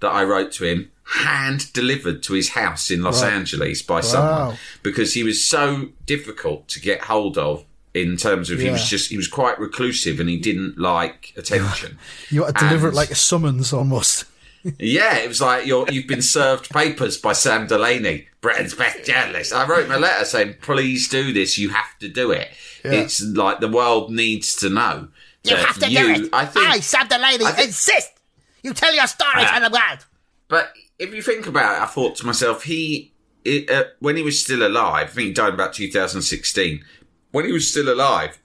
that 0.00 0.08
I 0.10 0.22
wrote 0.24 0.52
to 0.52 0.64
him, 0.64 0.90
hand 1.04 1.72
delivered 1.72 2.22
to 2.24 2.34
his 2.34 2.50
house 2.50 2.90
in 2.90 3.02
Los 3.02 3.22
Right. 3.22 3.32
Angeles 3.32 3.82
by 3.82 4.00
someone 4.00 4.56
because 4.82 5.14
he 5.14 5.22
was 5.22 5.44
so 5.44 5.90
difficult 6.06 6.68
to 6.68 6.80
get 6.80 7.02
hold 7.04 7.38
of. 7.38 7.64
In 7.94 8.16
terms 8.16 8.50
of 8.50 8.58
he 8.58 8.70
was 8.70 8.88
just 8.88 9.08
he 9.10 9.16
was 9.16 9.28
quite 9.28 9.58
reclusive 9.60 10.18
and 10.18 10.28
he 10.28 10.36
didn't 10.36 10.76
like 10.78 11.32
attention. 11.36 11.96
You 12.30 12.44
had 12.44 12.56
to 12.56 12.64
deliver 12.68 12.88
it 12.88 12.94
like 12.94 13.10
a 13.12 13.14
summons 13.14 13.72
almost. 13.72 14.24
Yeah, 14.78 15.18
it 15.18 15.28
was 15.28 15.42
like 15.42 15.66
you're, 15.66 15.86
you've 15.90 16.06
been 16.06 16.22
served 16.22 16.70
papers 16.70 17.18
by 17.18 17.34
Sam 17.34 17.66
Delaney, 17.66 18.28
Britain's 18.40 18.74
best 18.74 19.04
journalist. 19.04 19.52
I 19.52 19.66
wrote 19.66 19.84
him 19.84 19.92
a 19.92 19.98
letter 19.98 20.24
saying, 20.24 20.54
"Please 20.62 21.06
do 21.06 21.34
this. 21.34 21.58
You 21.58 21.68
have 21.68 21.98
to 21.98 22.08
do 22.08 22.30
it. 22.30 22.48
It's 22.82 23.22
like 23.22 23.60
the 23.60 23.68
world 23.68 24.10
needs 24.10 24.56
to 24.56 24.70
know." 24.70 25.08
You 25.42 25.56
have 25.56 25.78
to 25.80 25.90
you, 25.90 25.98
do 26.16 26.24
it. 26.24 26.30
I 26.32 26.46
think, 26.46 26.66
I, 26.66 26.80
Sam 26.80 27.06
Delaney, 27.06 27.44
I 27.44 27.52
think- 27.52 27.68
insist. 27.68 28.10
You 28.62 28.72
tell 28.72 28.94
your 28.94 29.06
story 29.06 29.32
Ah. 29.36 29.58
to 29.58 29.68
the 29.68 29.70
world. 29.70 30.06
But 30.48 30.72
if 30.98 31.12
you 31.14 31.20
think 31.20 31.46
about 31.46 31.76
it, 31.76 31.82
I 31.82 31.86
thought 31.86 32.16
to 32.16 32.26
myself, 32.26 32.62
he, 32.64 33.12
it, 33.44 33.68
uh, 33.68 33.84
when 33.98 34.16
he 34.16 34.22
was 34.22 34.40
still 34.40 34.66
alive, 34.66 35.08
I 35.10 35.12
think 35.12 35.26
he 35.26 35.32
died 35.34 35.52
about 35.52 35.74
2016. 35.74 36.82
When 37.34 37.46
he 37.46 37.50
was 37.52 37.68
still 37.68 37.92
alive, 37.92 38.38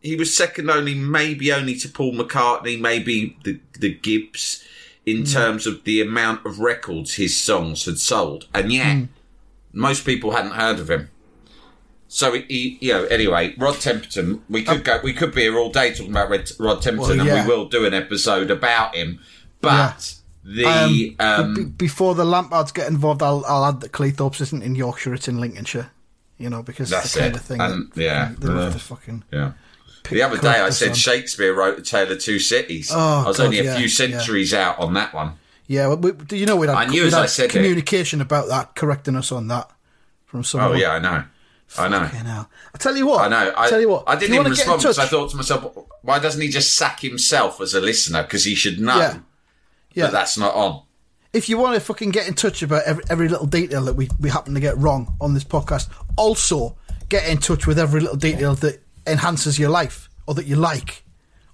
he 0.00 0.16
was 0.16 0.34
second 0.34 0.70
only, 0.70 0.94
maybe 0.94 1.52
only 1.52 1.74
to 1.76 1.86
Paul 1.86 2.14
McCartney, 2.14 2.80
maybe 2.80 3.36
the, 3.44 3.60
the 3.78 3.92
Gibbs, 3.92 4.64
in 5.04 5.24
terms 5.24 5.66
of 5.66 5.84
the 5.84 6.00
amount 6.00 6.46
of 6.46 6.58
records 6.58 7.16
his 7.16 7.38
songs 7.38 7.84
had 7.84 7.98
sold. 7.98 8.46
And 8.54 8.72
yet, 8.72 9.08
most 9.70 10.06
people 10.06 10.30
hadn't 10.30 10.52
heard 10.52 10.78
of 10.78 10.88
him. 10.88 11.10
So 12.08 12.32
he, 12.32 12.78
you 12.80 12.94
know, 12.94 13.04
anyway, 13.04 13.54
Rod 13.58 13.74
Temperton. 13.74 14.40
We 14.48 14.62
could 14.62 14.82
go, 14.82 14.98
we 15.04 15.12
could 15.12 15.34
be 15.34 15.42
here 15.42 15.58
all 15.58 15.70
day 15.70 15.90
talking 15.92 16.12
about 16.12 16.30
Red, 16.30 16.50
Rod 16.58 16.78
Temperton, 16.78 16.96
Well, 17.18 17.20
and 17.20 17.46
we 17.46 17.46
will 17.46 17.66
do 17.68 17.84
an 17.84 17.92
episode 17.92 18.50
about 18.50 18.94
him. 18.94 19.20
But 19.60 20.14
the 20.42 21.16
Um, 21.18 21.44
um, 21.44 21.54
be- 21.54 21.64
before 21.64 22.14
the 22.14 22.24
Lampards 22.24 22.72
get 22.72 22.88
involved, 22.88 23.22
I'll, 23.22 23.44
I'll 23.46 23.66
add 23.66 23.82
that 23.82 23.92
Cleethorpes 23.92 24.40
isn't 24.40 24.62
in 24.62 24.74
Yorkshire; 24.74 25.12
it's 25.12 25.28
in 25.28 25.38
Lincolnshire. 25.38 25.90
You 26.38 26.50
know, 26.50 26.62
because 26.62 26.90
That's 26.90 27.14
the 27.14 27.20
kind 27.20 27.34
it. 27.34 27.38
of 27.40 27.44
thing. 27.46 27.60
And- 27.60 27.92
that 27.92 28.00
yeah, 28.02 28.32
they 28.38 28.48
uh, 28.52 28.70
to 28.70 28.78
fucking. 28.78 29.24
Yeah. 29.32 29.52
The 30.10 30.22
other 30.22 30.38
day 30.38 30.60
I 30.60 30.70
said 30.70 30.90
on. 30.90 30.94
Shakespeare 30.94 31.52
wrote 31.52 31.78
A 31.78 31.82
Tale 31.82 32.12
of 32.12 32.20
Two 32.20 32.38
Cities. 32.38 32.92
Oh, 32.94 33.24
I 33.24 33.26
was 33.26 33.38
God, 33.38 33.46
only 33.46 33.58
a 33.58 33.64
yeah, 33.64 33.76
few 33.76 33.86
yeah. 33.86 33.90
centuries 33.90 34.54
out 34.54 34.78
on 34.78 34.94
that 34.94 35.12
one. 35.12 35.32
Yeah, 35.66 35.88
well, 35.88 35.96
we, 35.96 36.12
do 36.12 36.36
you 36.36 36.46
know 36.46 36.54
we'd 36.56 36.68
had, 36.68 36.76
I 36.76 36.86
knew 36.86 37.06
as 37.06 37.14
I 37.14 37.26
said 37.26 37.46
it. 37.46 37.50
communication 37.50 38.20
about 38.20 38.46
that, 38.48 38.76
correcting 38.76 39.16
us 39.16 39.32
on 39.32 39.48
that 39.48 39.68
from 40.26 40.44
someone. 40.44 40.70
Oh 40.70 40.74
yeah, 40.74 40.90
I 40.90 40.98
know. 41.00 41.24
I 41.76 41.88
know. 41.88 42.04
Hell. 42.04 42.48
I 42.72 42.78
tell 42.78 42.96
you 42.96 43.06
what. 43.08 43.24
I 43.24 43.28
know. 43.28 43.52
I 43.56 43.68
tell 43.68 43.80
you 43.80 43.88
what. 43.88 44.04
I 44.06 44.14
didn't 44.14 44.36
even 44.36 44.50
respond 44.50 44.80
because 44.82 45.00
I 45.00 45.06
thought 45.06 45.30
to 45.30 45.36
myself, 45.36 45.76
why 46.02 46.20
doesn't 46.20 46.40
he 46.40 46.48
just 46.48 46.74
sack 46.74 47.00
himself 47.00 47.60
as 47.60 47.74
a 47.74 47.80
listener? 47.80 48.22
Because 48.22 48.44
he 48.44 48.54
should 48.54 48.78
know 48.78 48.96
Yeah. 48.96 49.18
Yeah. 49.92 50.04
that 50.04 50.12
that's 50.12 50.38
not 50.38 50.54
on. 50.54 50.82
If 51.36 51.48
you 51.48 51.58
want 51.58 51.74
to 51.74 51.80
fucking 51.80 52.10
get 52.10 52.26
in 52.26 52.34
touch 52.34 52.62
about 52.62 52.84
every, 52.84 53.04
every 53.10 53.28
little 53.28 53.46
detail 53.46 53.84
that 53.84 53.94
we, 53.94 54.08
we 54.18 54.30
happen 54.30 54.54
to 54.54 54.60
get 54.60 54.76
wrong 54.78 55.14
on 55.20 55.34
this 55.34 55.44
podcast, 55.44 55.88
also 56.16 56.76
get 57.08 57.28
in 57.28 57.38
touch 57.38 57.66
with 57.66 57.78
every 57.78 58.00
little 58.00 58.16
detail 58.16 58.54
that 58.56 58.80
enhances 59.06 59.58
your 59.58 59.70
life 59.70 60.08
or 60.26 60.34
that 60.34 60.46
you 60.46 60.56
like 60.56 61.02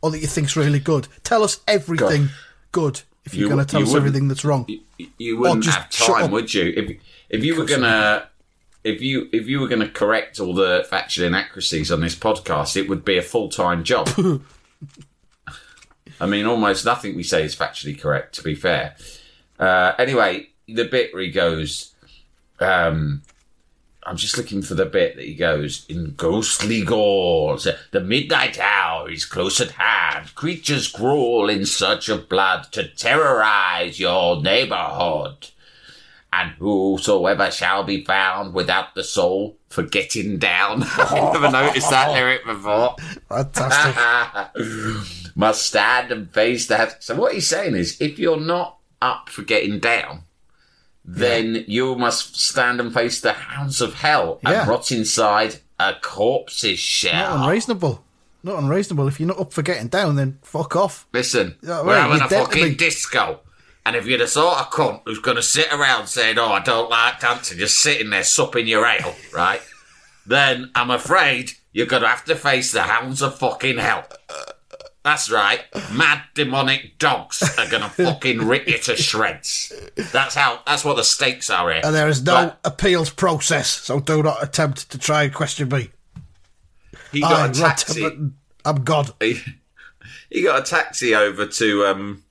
or 0.00 0.10
that 0.10 0.20
you 0.20 0.26
think's 0.26 0.56
really 0.56 0.78
good. 0.78 1.08
Tell 1.24 1.42
us 1.42 1.60
everything 1.66 2.28
good 2.70 3.02
if 3.24 3.34
you're 3.34 3.48
You- 3.48 3.54
going 3.54 3.66
to 3.66 3.70
tell 3.70 3.82
us 3.82 3.94
everything 3.94 4.28
that's 4.28 4.44
wrong. 4.44 4.64
You, 4.68 4.80
you 5.18 5.36
wouldn't 5.38 5.64
just 5.64 5.76
have 5.78 5.90
time, 5.90 6.30
would 6.30 6.54
you? 6.54 6.72
If 6.76 6.96
if 7.28 7.44
you 7.44 7.56
were 7.58 7.64
gonna. 7.64 8.28
If 8.84 9.00
you 9.00 9.28
if 9.32 9.46
you 9.48 9.60
were 9.60 9.68
going 9.68 9.80
to 9.80 9.88
correct 9.88 10.40
all 10.40 10.54
the 10.54 10.84
factual 10.90 11.26
inaccuracies 11.26 11.92
on 11.92 12.00
this 12.00 12.16
podcast, 12.16 12.76
it 12.76 12.88
would 12.88 13.04
be 13.04 13.16
a 13.16 13.22
full 13.22 13.48
time 13.48 13.84
job. 13.84 14.08
I 16.20 16.26
mean, 16.26 16.46
almost 16.46 16.84
nothing 16.84 17.16
we 17.16 17.22
say 17.22 17.44
is 17.44 17.54
factually 17.56 17.98
correct. 17.98 18.34
To 18.36 18.42
be 18.42 18.54
fair, 18.54 18.96
uh, 19.62 19.94
anyway, 19.96 20.48
the 20.66 20.84
bit 20.84 21.14
where 21.14 21.22
he 21.22 21.30
goes, 21.30 21.94
um, 22.58 23.22
I'm 24.02 24.16
just 24.16 24.36
looking 24.36 24.60
for 24.60 24.74
the 24.74 24.86
bit 24.86 25.14
that 25.14 25.24
he 25.24 25.34
goes 25.34 25.86
in 25.88 26.14
ghostly 26.16 26.82
gauze. 26.82 27.68
The 27.92 28.00
midnight 28.00 28.58
hour 28.58 29.08
is 29.08 29.24
close 29.24 29.60
at 29.60 29.70
hand. 29.70 30.34
Creatures 30.34 30.88
crawl 30.88 31.48
in 31.48 31.64
search 31.64 32.08
of 32.08 32.28
blood 32.28 32.72
to 32.72 32.88
terrorize 32.88 34.00
your 34.00 34.42
neighborhood. 34.42 35.50
And 36.32 36.50
whosoever 36.58 37.52
shall 37.52 37.84
be 37.84 38.04
found 38.04 38.54
without 38.54 38.96
the 38.96 39.04
soul 39.04 39.58
for 39.68 39.84
getting 39.84 40.38
down. 40.38 40.82
I've 40.82 41.12
never 41.34 41.52
noticed 41.52 41.90
that 41.90 42.10
lyric 42.10 42.44
before. 42.44 42.96
Fantastic. 43.28 45.26
Must 45.36 45.64
stand 45.64 46.10
and 46.10 46.28
face 46.32 46.66
that. 46.66 47.04
So 47.04 47.14
what 47.14 47.34
he's 47.34 47.46
saying 47.46 47.76
is, 47.76 48.00
if 48.00 48.18
you're 48.18 48.40
not 48.40 48.78
up 49.02 49.28
for 49.28 49.42
getting 49.42 49.78
down, 49.80 50.24
then 51.04 51.64
you 51.66 51.94
must 51.96 52.40
stand 52.40 52.80
and 52.80 52.94
face 52.94 53.20
the 53.20 53.32
hounds 53.32 53.80
of 53.80 53.94
hell 53.94 54.38
Yeah. 54.42 54.60
and 54.60 54.68
rot 54.68 54.92
inside 54.92 55.56
a 55.78 55.94
corpse's 56.00 56.78
shell. 56.78 57.36
not 57.38 57.44
unreasonable. 57.44 58.04
Not 58.44 58.58
unreasonable. 58.62 59.06
If 59.08 59.20
you're 59.20 59.28
not 59.28 59.38
up 59.40 59.52
for 59.52 59.62
getting 59.62 59.88
down, 59.88 60.16
then 60.16 60.38
fuck 60.42 60.74
off. 60.76 61.06
Listen, 61.12 61.56
Yeah, 61.62 61.82
we're 61.82 61.98
having 62.00 62.20
a 62.22 62.28
fucking 62.28 62.74
disco. 62.74 63.40
And 63.84 63.96
if 63.96 64.06
you're 64.06 64.18
the 64.18 64.28
sort 64.28 64.58
of 64.58 64.70
cunt 64.70 65.02
who's 65.04 65.18
going 65.18 65.36
to 65.36 65.42
sit 65.42 65.72
around 65.72 66.06
saying, 66.06 66.38
"Oh, 66.38 66.52
I 66.52 66.60
don't 66.60 66.88
like 66.88 67.18
dancing," 67.18 67.58
just 67.58 67.80
sitting 67.80 68.10
there 68.10 68.22
supping 68.24 68.66
your 68.68 68.86
ale, 68.86 69.14
right? 69.34 69.60
then 70.24 70.70
I'm 70.76 70.90
afraid 70.92 71.50
you're 71.72 71.86
going 71.86 72.02
to 72.02 72.08
have 72.08 72.24
to 72.26 72.36
face 72.36 72.70
the 72.70 72.82
hounds 72.82 73.22
of 73.22 73.36
fucking 73.40 73.78
hell. 73.78 74.04
That's 75.04 75.28
right. 75.30 75.64
Mad 75.92 76.22
demonic 76.34 76.96
dogs 76.98 77.42
are 77.58 77.68
going 77.68 77.82
to 77.82 77.88
fucking 77.88 78.46
rip 78.46 78.68
you 78.68 78.78
to 78.78 78.96
shreds. 78.96 79.72
That's 80.12 80.34
how. 80.34 80.60
That's 80.66 80.84
what 80.84 80.96
the 80.96 81.02
stakes 81.04 81.50
are 81.50 81.72
here. 81.72 81.80
And 81.84 81.94
there 81.94 82.08
is 82.08 82.22
no 82.22 82.34
But 82.34 82.60
appeals 82.64 83.10
process, 83.10 83.68
so 83.68 83.98
do 83.98 84.22
not 84.22 84.42
attempt 84.42 84.90
to 84.92 84.98
try 84.98 85.24
and 85.24 85.34
question 85.34 85.68
me. 85.68 85.90
he 87.10 87.20
got 87.20 87.50
a 87.50 87.60
taxi. 87.60 88.06
I'm 88.64 88.84
God. 88.84 89.10
he, 89.20 89.40
he 90.30 90.42
got 90.42 90.60
a 90.60 90.70
taxi 90.70 91.14
over 91.16 91.46
to 91.46 91.86
um 91.86 92.22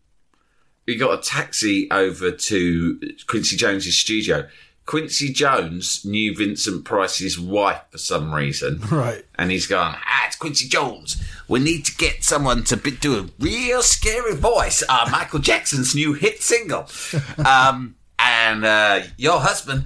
he 0.88 0.96
got 0.96 1.20
a 1.20 1.22
taxi 1.22 1.90
over 1.92 2.32
to 2.32 3.00
Quincy 3.28 3.58
Jones's 3.58 3.98
studio. 3.98 4.48
Quincy 4.86 5.32
Jones 5.32 6.04
knew 6.04 6.36
Vincent 6.36 6.84
Price's 6.84 7.40
wife 7.40 7.82
for 7.90 7.98
some 7.98 8.34
reason. 8.34 8.82
Right. 8.92 9.26
And 9.36 9.50
he's 9.52 9.68
gone, 9.68 9.96
ah, 10.06 10.24
it's 10.28 10.36
Quincy 10.36 10.68
Jones. 10.68 11.22
We 11.48 11.60
need 11.60 11.86
to 11.86 11.96
get 11.96 12.24
someone 12.24 12.64
to 12.66 12.78
be, 12.78 12.92
do 12.92 13.18
a 13.18 13.30
real 13.40 13.82
scary 13.82 14.36
voice. 14.36 14.84
Uh, 14.88 15.08
Michael 15.12 15.40
Jackson's 15.40 15.96
new 15.96 16.14
hit 16.14 16.42
single. 16.42 16.88
Um, 17.46 17.96
and 18.20 18.66
uh, 18.66 19.02
your 19.18 19.40
husband, 19.40 19.86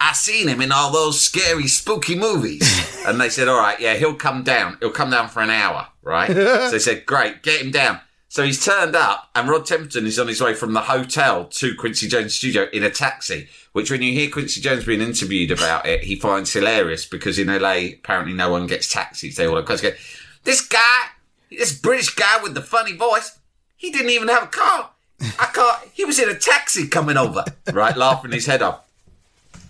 I 0.00 0.14
seen 0.14 0.48
him 0.48 0.62
in 0.62 0.72
all 0.72 0.90
those 0.90 1.20
scary, 1.20 1.66
spooky 1.66 2.14
movies. 2.14 2.62
and 3.06 3.20
they 3.20 3.28
said, 3.28 3.48
all 3.48 3.58
right, 3.58 3.78
yeah, 3.78 3.94
he'll 3.94 4.14
come 4.14 4.42
down. 4.42 4.78
He'll 4.80 4.90
come 4.90 5.10
down 5.10 5.28
for 5.28 5.42
an 5.42 5.50
hour, 5.50 5.88
right? 6.02 6.30
so 6.30 6.70
they 6.70 6.78
said, 6.78 7.04
great, 7.04 7.42
get 7.42 7.60
him 7.60 7.70
down. 7.70 8.00
So 8.30 8.44
he's 8.44 8.64
turned 8.64 8.94
up, 8.94 9.28
and 9.34 9.48
Rod 9.48 9.66
Temperton 9.66 10.04
is 10.04 10.18
on 10.20 10.28
his 10.28 10.40
way 10.40 10.54
from 10.54 10.72
the 10.72 10.82
hotel 10.82 11.46
to 11.46 11.74
Quincy 11.74 12.06
Jones' 12.06 12.36
studio 12.36 12.68
in 12.72 12.84
a 12.84 12.90
taxi. 12.90 13.48
Which, 13.72 13.90
when 13.90 14.02
you 14.02 14.12
hear 14.12 14.30
Quincy 14.30 14.60
Jones 14.60 14.84
being 14.84 15.00
interviewed 15.00 15.52
about 15.52 15.86
it, 15.86 16.02
he 16.02 16.16
finds 16.16 16.52
hilarious 16.52 17.06
because 17.06 17.38
in 17.38 17.46
LA, 17.46 17.92
apparently 17.94 18.34
no 18.34 18.50
one 18.50 18.66
gets 18.66 18.92
taxis. 18.92 19.36
They 19.36 19.46
all 19.46 19.56
have 19.56 19.64
cars. 19.64 19.80
Go, 19.80 19.92
This 20.42 20.60
guy, 20.66 21.02
this 21.50 21.78
British 21.78 22.14
guy 22.14 22.42
with 22.42 22.54
the 22.54 22.62
funny 22.62 22.94
voice, 22.94 23.38
he 23.76 23.90
didn't 23.92 24.10
even 24.10 24.28
have 24.28 24.44
a 24.44 24.46
car. 24.48 24.90
I 25.38 25.46
can't. 25.46 25.88
He 25.92 26.04
was 26.04 26.18
in 26.18 26.28
a 26.28 26.34
taxi 26.34 26.88
coming 26.88 27.16
over, 27.16 27.44
right, 27.72 27.96
laughing 27.96 28.32
his 28.32 28.46
head 28.46 28.62
off. 28.62 28.80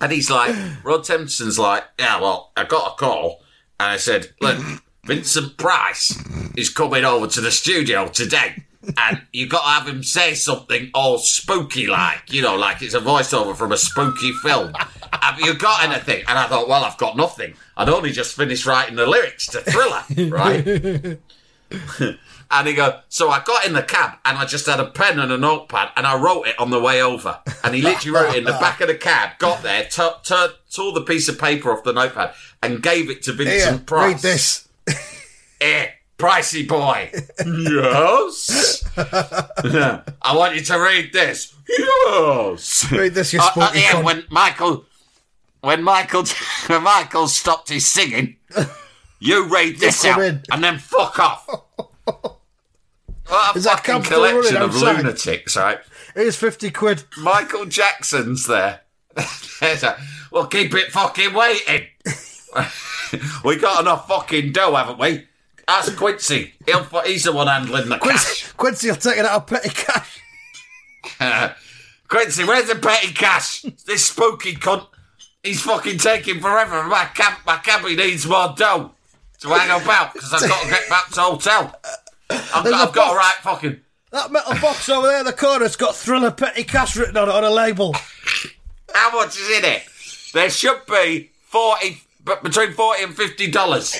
And 0.00 0.10
he's 0.12 0.30
like, 0.30 0.54
Rod 0.82 1.04
Temperton's 1.04 1.58
like, 1.58 1.84
yeah, 1.98 2.20
well, 2.20 2.52
I 2.56 2.64
got 2.64 2.92
a 2.92 2.96
call, 2.96 3.42
and 3.78 3.90
I 3.90 3.96
said, 3.98 4.30
look, 4.40 4.58
Vincent 5.04 5.58
Price 5.58 6.18
is 6.56 6.70
coming 6.70 7.04
over 7.04 7.26
to 7.26 7.40
the 7.40 7.50
studio 7.50 8.08
today, 8.08 8.64
and 8.96 9.22
you 9.32 9.46
got 9.46 9.62
to 9.62 9.68
have 9.80 9.88
him 9.88 10.02
say 10.02 10.34
something 10.34 10.90
all 10.94 11.18
spooky 11.18 11.86
like, 11.86 12.32
you 12.32 12.42
know, 12.42 12.56
like 12.56 12.80
it's 12.82 12.94
a 12.94 13.00
voiceover 13.00 13.54
from 13.54 13.72
a 13.72 13.76
spooky 13.76 14.32
film. 14.32 14.72
have 15.12 15.38
you 15.40 15.54
got 15.54 15.84
anything? 15.84 16.24
And 16.26 16.38
I 16.38 16.46
thought, 16.46 16.68
well, 16.68 16.84
I've 16.84 16.96
got 16.98 17.16
nothing. 17.16 17.54
I'd 17.76 17.88
only 17.88 18.10
just 18.10 18.34
finished 18.34 18.66
writing 18.66 18.96
the 18.96 19.06
lyrics 19.06 19.46
to 19.48 19.60
Thriller, 19.60 20.02
right? 20.30 21.18
And 22.52 22.66
he 22.66 22.74
go, 22.74 22.98
so 23.08 23.30
I 23.30 23.44
got 23.44 23.64
in 23.64 23.74
the 23.74 23.82
cab 23.82 24.18
and 24.24 24.36
I 24.36 24.44
just 24.44 24.66
had 24.66 24.80
a 24.80 24.86
pen 24.86 25.20
and 25.20 25.30
a 25.30 25.38
notepad 25.38 25.90
and 25.96 26.04
I 26.04 26.18
wrote 26.20 26.48
it 26.48 26.58
on 26.58 26.70
the 26.70 26.80
way 26.80 27.00
over. 27.00 27.38
And 27.62 27.76
he 27.76 27.80
literally 27.80 28.10
wrote 28.18 28.34
it 28.34 28.38
in 28.38 28.44
the 28.44 28.50
back 28.52 28.80
of 28.80 28.88
the 28.88 28.96
cab, 28.96 29.38
got 29.38 29.62
there, 29.62 29.84
t- 29.84 30.08
t- 30.24 30.46
tore 30.72 30.92
the 30.92 31.02
piece 31.02 31.28
of 31.28 31.38
paper 31.38 31.70
off 31.70 31.84
the 31.84 31.92
notepad 31.92 32.34
and 32.60 32.82
gave 32.82 33.08
it 33.08 33.22
to 33.22 33.32
Vincent 33.32 33.76
Here, 33.76 33.84
Price. 33.86 34.12
read 34.14 34.18
this. 34.18 34.68
Eh, 35.60 35.88
pricey 36.20 36.66
boy. 36.68 37.10
yes. 37.46 38.84
I 38.96 40.36
want 40.36 40.54
you 40.56 40.60
to 40.62 40.78
read 40.78 41.12
this. 41.12 41.54
Yes. 41.68 42.90
Read 42.92 43.14
this, 43.14 43.32
you 43.32 43.40
Uh, 43.40 43.50
spooky 43.50 43.66
at 43.66 43.72
the 43.72 43.96
end, 43.96 44.04
when 44.04 44.24
Michael, 44.30 44.84
when 45.60 45.82
Michael, 45.82 46.24
when 46.66 46.82
Michael 46.82 47.28
stopped 47.28 47.68
his 47.68 47.86
singing, 47.86 48.36
you 49.20 49.48
read 49.48 49.78
this 49.78 50.04
out 50.04 50.20
in. 50.22 50.42
and 50.50 50.62
then 50.64 50.78
fuck 50.78 51.18
off. 51.18 51.46
What 52.06 53.54
a 53.54 53.58
Is 53.58 53.64
that 53.64 53.84
fucking 53.86 54.02
collection 54.02 54.56
of 54.56 54.70
outside? 54.74 54.96
lunatics, 54.98 55.56
right? 55.56 55.78
Here's 56.14 56.34
50 56.36 56.70
quid. 56.70 57.04
Michael 57.18 57.66
Jackson's 57.66 58.46
there. 58.48 58.80
There's 59.60 59.84
a- 59.84 59.96
well, 60.32 60.46
keep 60.46 60.74
it 60.74 60.90
fucking 60.90 61.32
waiting. 61.34 61.86
we 63.44 63.56
got 63.56 63.80
enough 63.82 64.08
fucking 64.08 64.50
dough, 64.52 64.74
haven't 64.74 64.98
we? 64.98 65.26
Ask 65.70 65.96
Quincy. 65.96 66.52
He'll, 66.66 66.82
he's 67.04 67.22
the 67.22 67.32
one 67.32 67.46
handling 67.46 67.88
the 67.88 67.98
Quincy, 67.98 68.26
cash. 68.26 68.52
Quincy 68.56 68.88
will 68.88 68.96
take 68.96 69.18
it 69.18 69.24
out 69.24 69.42
of 69.42 69.46
petty 69.46 69.68
cash. 69.68 70.20
Quincy, 72.08 72.44
where's 72.44 72.66
the 72.68 72.74
petty 72.74 73.12
cash? 73.12 73.62
This 73.86 74.06
spooky 74.06 74.56
cunt. 74.56 74.88
He's 75.44 75.62
fucking 75.62 75.98
taking 75.98 76.40
forever. 76.40 76.82
My 76.82 77.04
cab, 77.14 77.38
my 77.46 77.58
cabbie 77.58 77.94
needs 77.94 78.26
more 78.26 78.52
dough 78.56 78.90
to 79.38 79.48
hang 79.48 79.70
about 79.80 80.12
because 80.12 80.32
I've 80.34 80.48
got 80.48 80.62
to 80.64 80.68
get 80.70 80.88
back 80.88 81.06
to 81.10 81.14
the 81.14 81.22
hotel. 81.22 81.74
I've 82.28 82.64
There's 82.64 82.74
got, 82.74 82.86
a 82.86 82.88
I've 82.88 82.92
got 82.92 83.10
to 83.12 83.16
write 83.16 83.34
fucking. 83.42 83.80
That 84.10 84.32
metal 84.32 84.54
box 84.60 84.88
over 84.88 85.06
there 85.06 85.20
in 85.20 85.26
the 85.26 85.32
corner, 85.32 85.64
it's 85.64 85.76
got 85.76 85.94
Thriller 85.94 86.32
Petty 86.32 86.64
Cash 86.64 86.96
written 86.96 87.16
on 87.16 87.28
it 87.28 87.34
on 87.34 87.44
a 87.44 87.50
label. 87.50 87.94
How 88.92 89.12
much 89.12 89.38
is 89.38 89.48
in 89.56 89.64
it? 89.64 89.84
There 90.34 90.50
should 90.50 90.84
be 90.86 91.30
forty, 91.44 92.02
but 92.24 92.42
between 92.42 92.72
forty 92.72 93.04
and 93.04 93.14
fifty 93.16 93.48
dollars. 93.48 93.94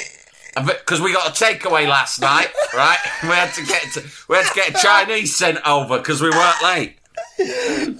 Because 0.54 1.00
we 1.00 1.12
got 1.12 1.28
a 1.28 1.44
takeaway 1.44 1.86
last 1.86 2.20
night, 2.20 2.48
right? 2.74 2.98
We 3.22 3.28
had 3.28 3.52
to 3.54 3.64
get 3.64 3.82
to, 3.94 4.02
we 4.28 4.36
had 4.36 4.46
to 4.46 4.54
get 4.54 4.70
a 4.70 4.72
Chinese 4.82 5.36
sent 5.36 5.58
over 5.66 5.98
because 5.98 6.20
we 6.20 6.30
weren't 6.30 6.62
late. 6.62 6.96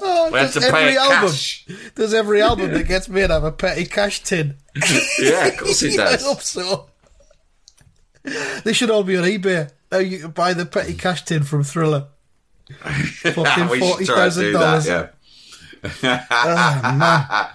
Oh, 0.03 0.31
We 0.33 0.39
had 0.39 0.53
to 0.53 0.61
pay 0.61 0.67
every 0.69 0.97
album. 0.97 1.31
cash. 1.31 1.67
Does 1.95 2.13
every 2.15 2.43
album 2.49 2.73
that 2.73 2.89
gets 2.89 3.09
made 3.09 3.31
have 3.31 3.45
a 3.45 3.53
petty 3.53 3.85
cash 3.85 4.23
tin? 4.23 4.57
Yeah, 5.19 5.47
of 5.47 5.57
course 5.59 5.83
it 5.83 5.97
does. 5.97 6.23
I 6.23 6.27
hope 6.27 6.41
so. 6.43 6.87
They 8.65 8.73
should 8.73 8.91
all 8.91 9.03
be 9.05 9.17
on 9.17 9.25
eBay. 9.25 9.71
Now 9.93 9.99
you 9.99 10.19
can 10.19 10.31
buy 10.31 10.53
the 10.55 10.67
petty 10.67 10.95
cash 10.95 11.25
tin 11.25 11.43
from 11.43 11.63
Thriller. 11.65 12.07
Fucking 12.83 13.69
forty 13.81 14.05
should 14.05 14.15
try 14.15 14.25
and 14.27 14.33
thousand 14.33 14.53
dollars. 14.53 14.87
Yeah. 14.87 15.09
Oh, 16.33 17.53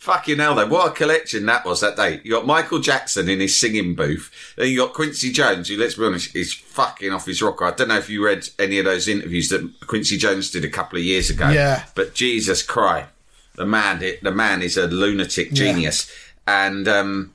Fucking 0.00 0.38
hell, 0.38 0.54
though. 0.54 0.66
What 0.66 0.90
a 0.90 0.94
collection 0.94 1.44
that 1.44 1.66
was 1.66 1.82
that 1.82 1.94
day. 1.94 2.22
You 2.24 2.30
got 2.30 2.46
Michael 2.46 2.78
Jackson 2.78 3.28
in 3.28 3.38
his 3.38 3.60
singing 3.60 3.94
booth. 3.94 4.54
Then 4.56 4.68
you 4.68 4.78
got 4.78 4.94
Quincy 4.94 5.30
Jones, 5.30 5.68
who, 5.68 5.76
let's 5.76 5.94
be 5.94 6.04
honest, 6.04 6.34
is 6.34 6.54
fucking 6.54 7.12
off 7.12 7.26
his 7.26 7.42
rocker. 7.42 7.66
I 7.66 7.72
don't 7.72 7.88
know 7.88 7.98
if 7.98 8.08
you 8.08 8.24
read 8.24 8.48
any 8.58 8.78
of 8.78 8.86
those 8.86 9.08
interviews 9.08 9.50
that 9.50 9.70
Quincy 9.86 10.16
Jones 10.16 10.50
did 10.50 10.64
a 10.64 10.70
couple 10.70 10.98
of 10.98 11.04
years 11.04 11.28
ago. 11.28 11.50
Yeah. 11.50 11.84
But 11.94 12.14
Jesus 12.14 12.62
Christ, 12.62 13.10
the 13.56 13.66
man, 13.66 14.02
the 14.22 14.32
man 14.32 14.62
is 14.62 14.78
a 14.78 14.86
lunatic 14.86 15.52
genius. 15.52 16.10
And, 16.46 16.88
um, 16.88 17.34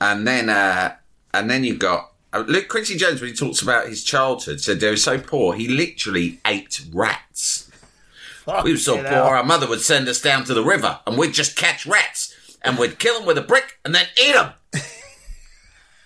and 0.00 0.26
then, 0.26 0.48
uh, 0.48 0.96
and 1.32 1.48
then 1.48 1.62
you 1.62 1.76
got, 1.76 2.10
uh, 2.32 2.42
look, 2.44 2.66
Quincy 2.66 2.96
Jones, 2.96 3.20
when 3.20 3.30
he 3.30 3.36
talks 3.36 3.62
about 3.62 3.86
his 3.86 4.02
childhood, 4.02 4.60
said 4.60 4.80
they 4.80 4.90
were 4.90 4.96
so 4.96 5.16
poor, 5.20 5.54
he 5.54 5.68
literally 5.68 6.40
ate 6.44 6.80
rats. 6.92 7.69
We 8.64 8.72
were 8.72 8.78
so 8.78 8.96
poor, 8.96 9.06
hell. 9.06 9.26
our 9.26 9.44
mother 9.44 9.68
would 9.68 9.80
send 9.80 10.08
us 10.08 10.20
down 10.20 10.44
to 10.44 10.54
the 10.54 10.64
river 10.64 11.00
and 11.06 11.16
we'd 11.18 11.34
just 11.34 11.56
catch 11.56 11.86
rats 11.86 12.34
and 12.62 12.78
we'd 12.78 12.98
kill 12.98 13.18
them 13.18 13.26
with 13.26 13.38
a 13.38 13.42
brick 13.42 13.78
and 13.84 13.94
then 13.94 14.06
eat 14.22 14.32
them. 14.34 14.52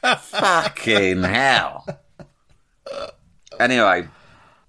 Fucking 0.18 1.22
hell. 1.22 1.86
Anyway, 3.58 4.08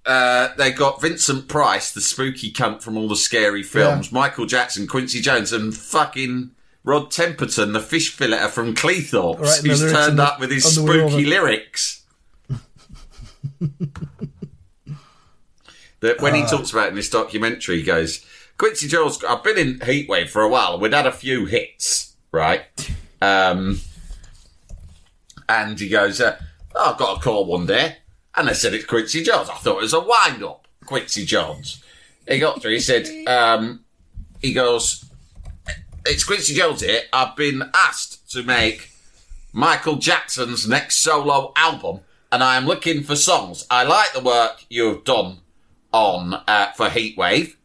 uh, 0.06 0.50
they 0.58 0.72
got 0.72 1.02
Vincent 1.02 1.48
Price, 1.48 1.92
the 1.92 2.02
spooky 2.02 2.52
cunt 2.52 2.82
from 2.82 2.98
all 2.98 3.08
the 3.08 3.16
scary 3.16 3.64
films, 3.64 4.12
Michael 4.12 4.46
Jackson, 4.46 4.88
Quincy 4.88 5.20
Jones, 5.20 5.52
and 5.52 5.76
fucking 5.76 6.52
Rod 6.84 7.10
Temperton, 7.12 7.74
the 7.74 7.80
fish 7.82 8.16
filleter 8.16 8.50
from 8.50 8.76
Cleethorpes, 8.76 9.40
Right, 9.40 9.62
who's 9.66 9.82
turned 9.92 10.20
the- 10.20 10.24
up 10.24 10.40
with 10.40 10.52
his 10.52 10.78
on 10.78 10.86
the 10.86 10.92
way 10.92 11.08
spooky 11.10 11.26
lyrics. 11.26 12.04
that 16.06 16.22
when 16.22 16.36
he 16.36 16.44
Ah. 16.44 16.48
talks 16.48 16.72
about 16.72 16.90
in 16.90 16.96
this 16.96 17.10
documentary, 17.10 17.78
he 17.78 17.84
goes, 17.84 18.26
Quincy 18.58 18.88
Jones, 18.88 19.22
I've 19.28 19.44
been 19.44 19.58
in 19.58 19.80
Heatwave 19.80 20.30
for 20.30 20.42
a 20.42 20.48
while. 20.50 20.80
We'd 20.80 20.94
had 20.94 21.06
a 21.08 21.12
few 21.12 21.46
hits, 21.46 22.14
right? 22.32 22.64
Um, 23.22 23.82
and 25.50 25.80
he 25.80 25.90
goes, 25.90 26.22
uh, 26.22 26.38
oh, 26.74 26.94
I 26.94 26.98
got 26.98 27.18
a 27.18 27.22
call 27.22 27.46
one 27.46 27.66
day, 27.66 27.98
and 28.36 28.48
they 28.48 28.54
said 28.54 28.74
it's 28.74 28.86
Quincy 28.86 29.24
Jones. 29.24 29.50
I 29.50 29.56
thought 29.56 29.78
it 29.80 29.82
was 29.82 29.94
a 29.94 30.00
wind 30.00 30.44
up, 30.44 30.68
Quincy 30.86 31.26
Jones. 31.26 31.84
He 32.28 32.40
got 32.40 32.62
through. 32.62 32.72
He 32.74 32.80
said, 32.80 33.08
um, 33.28 33.84
he 34.42 34.54
goes, 34.54 35.06
it's 36.06 36.24
Quincy 36.24 36.54
Jones 36.56 36.82
here. 36.82 37.02
I've 37.14 37.36
been 37.36 37.70
asked 37.74 38.32
to 38.32 38.44
make 38.44 38.90
Michael 39.54 39.96
Jackson's 39.98 40.68
next 40.68 41.00
solo 41.00 41.52
album, 41.56 42.02
and 42.32 42.44
I 42.44 42.58
am 42.58 42.66
looking 42.66 43.04
for 43.04 43.16
songs. 43.16 43.66
I 43.70 43.84
like 43.84 44.14
the 44.14 44.22
work 44.22 44.66
you 44.70 44.88
have 44.88 45.04
done 45.04 45.40
on 45.96 46.34
uh, 46.48 46.72
for 46.74 46.88
Heatwave. 46.88 47.56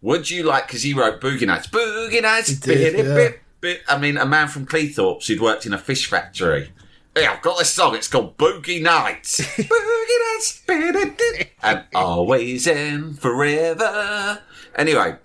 Would 0.00 0.30
you 0.30 0.44
like? 0.44 0.66
Because 0.66 0.82
he 0.82 0.94
wrote 0.94 1.20
Boogie 1.20 1.46
Nights, 1.46 1.66
Boogie 1.66 2.22
Nights. 2.22 2.58
did, 2.58 2.94
bit, 2.94 3.06
yeah. 3.06 3.14
bit, 3.14 3.40
bit. 3.60 3.82
I 3.86 3.98
mean, 3.98 4.16
a 4.16 4.24
man 4.24 4.48
from 4.48 4.66
Cleethorpes 4.66 5.26
who'd 5.26 5.40
worked 5.40 5.66
in 5.66 5.74
a 5.74 5.78
fish 5.78 6.06
factory 6.06 6.72
Yeah, 7.14 7.32
I've 7.32 7.42
got 7.42 7.58
this 7.58 7.70
song. 7.70 7.94
It's 7.94 8.08
called 8.08 8.38
Boogie 8.38 8.80
Nights. 8.80 9.40
Boogie 9.56 10.34
Nights. 10.34 11.50
And 11.62 11.84
always 11.94 12.66
and 12.66 13.18
forever. 13.20 14.40
Anyway, 14.74 15.16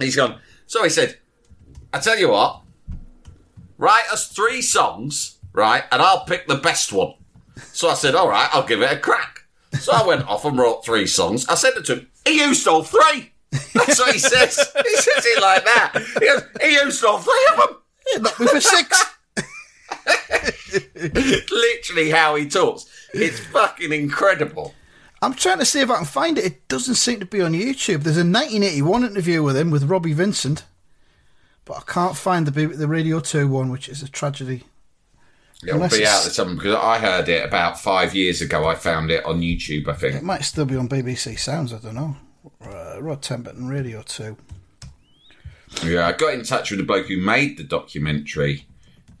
he's 0.00 0.16
gone. 0.16 0.40
So 0.66 0.82
he 0.82 0.90
said, 0.90 1.18
I 1.92 2.00
tell 2.00 2.18
you 2.18 2.30
what, 2.30 2.62
write 3.78 4.10
us 4.12 4.32
three 4.32 4.62
songs, 4.62 5.38
right, 5.52 5.84
and 5.92 6.02
I'll 6.02 6.24
pick 6.24 6.48
the 6.48 6.56
best 6.56 6.92
one. 6.92 7.14
So 7.72 7.88
I 7.88 7.94
said, 7.94 8.16
all 8.16 8.28
right, 8.28 8.48
I'll 8.52 8.66
give 8.66 8.82
it 8.82 8.90
a 8.90 8.98
crack. 8.98 9.39
So 9.78 9.92
I 9.92 10.06
went 10.06 10.26
off 10.26 10.44
and 10.44 10.58
wrote 10.58 10.84
three 10.84 11.06
songs. 11.06 11.46
I 11.48 11.54
sent 11.54 11.76
it 11.76 11.84
to 11.86 11.96
him. 11.96 12.08
He 12.24 12.38
used 12.38 12.66
all 12.66 12.82
three. 12.82 13.32
That's 13.50 13.98
what 13.98 14.12
he 14.12 14.18
says. 14.18 14.56
He 14.56 14.96
says 14.96 15.26
it 15.26 15.40
like 15.40 15.64
that. 15.64 16.02
He, 16.18 16.26
goes, 16.26 16.42
he 16.60 16.72
used 16.84 17.04
all 17.04 17.18
three 17.18 17.48
of 17.52 17.56
them. 17.56 17.76
Yeah, 18.12 18.18
knocked 18.20 18.40
me 18.40 18.46
for 18.46 18.60
six. 18.60 19.04
Literally 21.50 22.10
how 22.10 22.34
he 22.36 22.48
talks. 22.48 22.86
It's 23.12 23.40
fucking 23.40 23.92
incredible. 23.92 24.74
I'm 25.22 25.34
trying 25.34 25.58
to 25.58 25.64
see 25.64 25.80
if 25.80 25.90
I 25.90 25.96
can 25.96 26.06
find 26.06 26.38
it. 26.38 26.44
It 26.44 26.68
doesn't 26.68 26.94
seem 26.94 27.20
to 27.20 27.26
be 27.26 27.42
on 27.42 27.52
YouTube. 27.52 28.02
There's 28.02 28.16
a 28.16 28.24
1981 28.24 29.04
interview 29.04 29.42
with 29.42 29.56
him 29.56 29.70
with 29.70 29.84
Robbie 29.84 30.14
Vincent, 30.14 30.64
but 31.64 31.76
I 31.76 31.82
can't 31.92 32.16
find 32.16 32.46
the 32.46 32.66
the 32.66 32.88
Radio 32.88 33.20
2 33.20 33.46
one, 33.48 33.70
which 33.70 33.88
is 33.88 34.02
a 34.02 34.08
tragedy. 34.08 34.64
It'll 35.62 35.74
Unless 35.76 35.98
be 35.98 36.06
out 36.06 36.22
there 36.22 36.32
somewhere 36.32 36.56
because 36.56 36.74
I 36.76 36.98
heard 36.98 37.28
it 37.28 37.44
about 37.44 37.78
five 37.78 38.14
years 38.14 38.40
ago. 38.40 38.66
I 38.66 38.74
found 38.76 39.10
it 39.10 39.24
on 39.26 39.40
YouTube, 39.42 39.88
I 39.88 39.92
think. 39.94 40.14
It 40.16 40.22
might 40.22 40.42
still 40.44 40.64
be 40.64 40.76
on 40.76 40.88
BBC 40.88 41.38
Sounds, 41.38 41.72
I 41.74 41.78
don't 41.78 41.94
know. 41.94 42.16
Uh, 42.64 42.96
Rod 43.02 43.20
Temperton 43.20 43.68
Radio 43.70 44.00
2. 44.02 44.36
Yeah, 45.84 46.06
I 46.08 46.12
got 46.12 46.34
in 46.34 46.42
touch 46.44 46.70
with 46.70 46.80
the 46.80 46.86
bloke 46.86 47.06
who 47.06 47.20
made 47.20 47.58
the 47.58 47.64
documentary. 47.64 48.66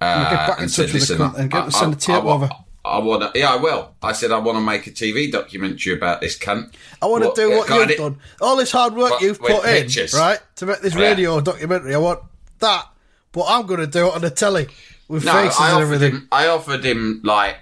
I'll 0.00 0.30
get 0.30 0.32
Uh, 0.40 0.46
back 0.48 0.58
in 0.60 0.64
touch 0.64 0.70
said, 0.72 0.92
with 0.92 1.08
the 1.08 1.14
cunt 1.14 1.38
and 1.38 1.50
get 1.50 1.62
I- 1.62 1.64
to 1.66 1.70
send 1.72 1.92
I- 1.92 1.94
the 1.94 2.00
tape 2.00 2.24
over. 2.24 2.48
I 2.82 2.98
want 2.98 3.34
to, 3.34 3.38
yeah, 3.38 3.52
I 3.52 3.56
will. 3.56 3.94
I 4.02 4.12
said 4.12 4.32
I 4.32 4.38
want 4.38 4.56
to 4.56 4.62
make 4.62 4.86
a 4.86 4.90
TV 4.90 5.30
documentary 5.30 5.92
about 5.92 6.22
this 6.22 6.38
cunt. 6.38 6.72
I 7.02 7.06
want 7.06 7.22
to 7.24 7.32
do 7.38 7.50
what 7.50 7.68
you've 7.68 7.90
it. 7.90 7.98
done. 7.98 8.18
All 8.40 8.56
this 8.56 8.72
hard 8.72 8.94
work 8.96 9.20
you've 9.20 9.38
put 9.38 9.50
in, 9.66 9.82
pictures. 9.82 10.14
right, 10.14 10.38
to 10.56 10.64
make 10.64 10.80
this 10.80 10.94
Yeah. 10.94 11.02
radio 11.02 11.40
documentary. 11.42 11.94
I 11.94 11.98
want 11.98 12.20
that, 12.60 12.86
but 13.32 13.44
I'm 13.48 13.66
going 13.66 13.80
to 13.80 13.86
do 13.86 14.06
it 14.06 14.14
on 14.14 14.22
the 14.22 14.30
telly 14.30 14.68
with 15.10 15.24
No, 15.24 15.32
faces 15.32 15.58
I 15.60 15.66
and 15.66 15.74
offered 15.76 15.82
everything. 15.82 16.12
him. 16.12 16.28
I 16.32 16.46
offered 16.48 16.84
him 16.84 17.20
like 17.24 17.56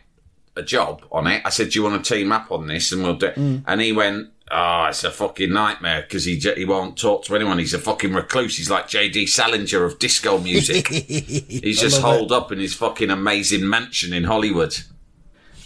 a 0.57 0.62
job 0.62 1.05
on 1.11 1.26
it. 1.26 1.43
I 1.45 1.50
said, 1.50 1.71
"Do 1.71 1.78
you 1.78 1.85
want 1.85 2.05
to 2.05 2.14
team 2.14 2.31
up 2.33 2.50
on 2.52 2.67
this?" 2.67 2.93
And 2.93 3.02
we'll 3.02 3.17
do. 3.17 3.28
Mm. 3.28 3.62
And 3.67 3.81
he 3.81 3.93
went, 3.93 4.28
"Oh, 4.50 4.87
it's 4.87 5.05
a 5.05 5.11
fucking 5.11 5.52
nightmare 5.52 6.02
because 6.02 6.25
he 6.25 6.38
j- 6.38 6.55
he 6.57 6.64
won't 6.64 6.97
talk 6.99 7.25
to 7.25 7.35
anyone. 7.37 7.59
He's 7.59 7.75
a 7.75 7.78
fucking 7.78 8.12
recluse. 8.12 8.57
He's 8.57 8.71
like 8.71 8.88
J.D. 8.88 9.26
Salinger 9.26 9.85
of 9.85 9.99
disco 9.99 10.38
music. 10.38 10.88
He's 10.88 11.81
just 11.81 12.02
love 12.02 12.14
it. 12.14 12.19
holed 12.19 12.33
up 12.33 12.52
in 12.52 12.59
his 12.59 12.75
fucking 12.75 13.11
amazing 13.11 13.69
mansion 13.69 14.12
in 14.12 14.25
Hollywood." 14.25 14.76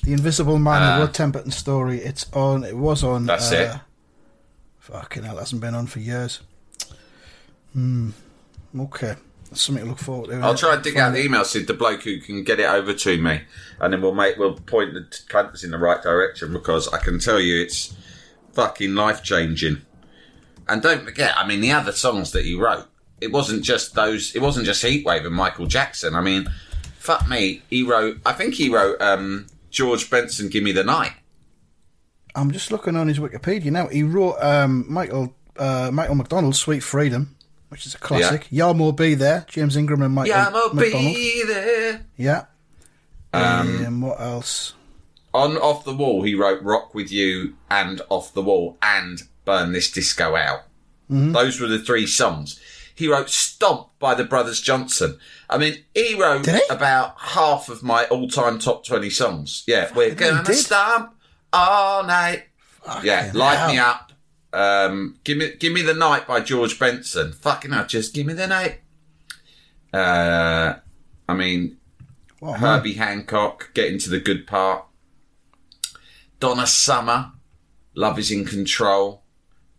The 0.04 0.12
Invisible 0.14 0.58
Man, 0.58 0.82
Uh, 0.82 0.98
the 0.98 1.04
Rod 1.06 1.14
Temperton 1.14 1.52
story. 1.52 1.98
It's 2.00 2.26
on. 2.32 2.64
It 2.64 2.76
was 2.76 3.02
on. 3.04 3.26
That's 3.26 3.52
uh, 3.52 3.56
it. 3.76 3.80
Fucking 4.80 5.22
hell, 5.22 5.36
it 5.36 5.40
hasn't 5.40 5.60
been 5.60 5.74
on 5.76 5.86
for 5.86 6.00
years. 6.00 6.40
Hmm. 7.72 8.10
Okay, 8.78 9.14
that's 9.52 9.62
something 9.62 9.84
to 9.84 9.90
look 9.90 9.98
forward 9.98 10.30
to. 10.30 10.40
I'll 10.40 10.54
try 10.54 10.74
and 10.74 10.82
dig 10.82 10.96
out 10.96 11.12
the 11.12 11.22
email, 11.22 11.44
Sid, 11.44 11.66
the 11.66 11.74
bloke 11.74 12.04
who 12.04 12.18
can 12.20 12.42
get 12.42 12.58
it 12.58 12.68
over 12.68 12.94
to 12.94 13.20
me, 13.20 13.42
and 13.80 13.92
then 13.92 14.00
we'll 14.00 14.14
make 14.14 14.38
we'll 14.38 14.54
point 14.54 14.94
the 14.94 15.02
cunts 15.28 15.62
in 15.62 15.70
the 15.70 15.78
right 15.78 16.02
direction 16.02 16.54
because 16.54 16.88
I 16.88 16.98
can 16.98 17.18
tell 17.18 17.38
you 17.38 17.60
it's 17.60 17.94
fucking 18.54 18.94
life 18.94 19.22
changing. 19.22 19.82
And 20.68 20.80
don't 20.80 21.04
forget, 21.04 21.36
I 21.36 21.46
mean, 21.46 21.60
the 21.60 21.72
other 21.72 21.92
songs 21.92 22.32
that 22.32 22.46
he 22.46 22.54
wrote, 22.54 22.86
it 23.20 23.30
wasn't 23.30 23.62
just 23.62 23.94
those. 23.94 24.34
It 24.34 24.40
wasn't 24.40 24.64
just 24.64 24.82
Heatwave 24.82 25.26
and 25.26 25.34
Michael 25.34 25.66
Jackson. 25.66 26.14
I 26.14 26.22
mean, 26.22 26.48
fuck 26.98 27.28
me, 27.28 27.60
he 27.68 27.82
wrote. 27.82 28.20
I 28.24 28.32
think 28.32 28.54
he 28.54 28.70
wrote 28.70 29.02
um, 29.02 29.48
George 29.70 30.08
Benson, 30.08 30.48
"Give 30.48 30.62
Me 30.62 30.72
the 30.72 30.84
Night." 30.84 31.12
I'm 32.34 32.52
just 32.52 32.72
looking 32.72 32.96
on 32.96 33.08
his 33.08 33.18
Wikipedia 33.18 33.70
now. 33.70 33.88
He 33.88 34.02
wrote 34.02 34.38
um, 34.40 34.86
Michael 34.88 35.34
uh, 35.58 35.90
Michael 35.92 36.14
McDonald's 36.14 36.58
"Sweet 36.58 36.80
Freedom," 36.80 37.36
which 37.72 37.86
is 37.86 37.94
a 37.94 37.98
classic. 37.98 38.48
Yah 38.50 38.74
Mo 38.74 38.92
B 38.92 39.14
There, 39.14 39.46
James 39.48 39.78
Ingram 39.78 40.02
and 40.02 40.14
Michael 40.14 40.28
Yeah, 40.28 40.50
I'll 40.52 40.74
be 40.74 41.42
there. 41.46 42.04
Yeah. 42.18 42.44
Um, 43.32 44.02
what 44.02 44.20
else? 44.20 44.74
On 45.32 45.56
Off 45.56 45.82
the 45.86 45.94
Wall, 45.94 46.22
he 46.22 46.34
wrote 46.34 46.62
Rock 46.62 46.94
With 46.94 47.10
You 47.10 47.54
and 47.70 48.02
Off 48.10 48.34
the 48.34 48.42
Wall 48.42 48.76
and 48.82 49.22
Burn 49.46 49.72
This 49.72 49.90
Disco 49.90 50.36
Out. 50.36 50.64
Those 51.08 51.60
were 51.60 51.66
the 51.66 51.78
three 51.78 52.06
songs. 52.06 52.60
He 52.94 53.08
wrote 53.08 53.30
Stomp 53.30 53.88
by 53.98 54.14
the 54.14 54.24
Brothers 54.24 54.60
Johnson. 54.60 55.18
I 55.48 55.56
mean, 55.56 55.82
he 55.94 56.14
wrote 56.20 56.44
he? 56.44 56.60
about 56.68 57.18
half 57.18 57.70
of 57.70 57.82
my 57.82 58.04
all 58.06 58.28
time 58.28 58.58
top 58.58 58.84
20 58.84 59.08
songs. 59.08 59.64
Yeah, 59.66 59.90
we're 59.94 60.14
gonna 60.14 60.44
did. 60.44 60.56
stomp 60.56 61.14
all 61.54 62.04
night. 62.04 62.44
yeah, 63.02 63.30
Light 63.34 63.72
Me. 63.72 63.78
Up. 63.78 64.11
Um, 64.52 65.18
give 65.24 65.38
me, 65.38 65.54
give 65.58 65.72
me 65.72 65.82
the 65.82 65.94
night 65.94 66.26
by 66.26 66.40
George 66.40 66.78
Benson. 66.78 67.32
Fucking 67.32 67.72
hell, 67.72 67.86
just 67.86 68.14
give 68.14 68.26
me 68.26 68.34
the 68.34 68.46
night. 68.46 68.80
Uh, 69.92 70.74
I 71.28 71.34
mean, 71.34 71.78
What, 72.40 72.60
man? 72.60 72.60
Herbie 72.60 72.94
Hancock, 72.94 73.70
Gettin' 73.74 73.98
to 74.00 74.10
the 74.10 74.20
Good 74.20 74.46
Part. 74.46 74.84
Donna 76.40 76.66
Summer, 76.66 77.32
Love 77.94 78.18
is 78.18 78.30
in 78.30 78.44
Control. 78.44 79.22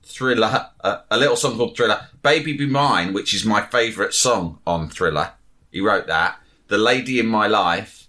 Thriller, 0.06 0.70
uh, 0.84 1.02
a 1.10 1.18
little 1.18 1.36
song 1.36 1.58
called 1.58 1.76
Thriller. 1.76 2.08
Baby 2.22 2.54
Be 2.54 2.66
Mine, 2.66 3.14
which 3.14 3.34
is 3.34 3.46
my 3.46 3.62
favourite 3.62 4.14
song 4.14 4.60
on 4.68 4.90
Thriller. 4.90 5.32
He 5.72 5.82
wrote 5.82 6.08
that. 6.08 6.40
The 6.68 6.78
Lady 6.78 7.20
in 7.20 7.28
My 7.28 7.48
Life. 7.48 8.08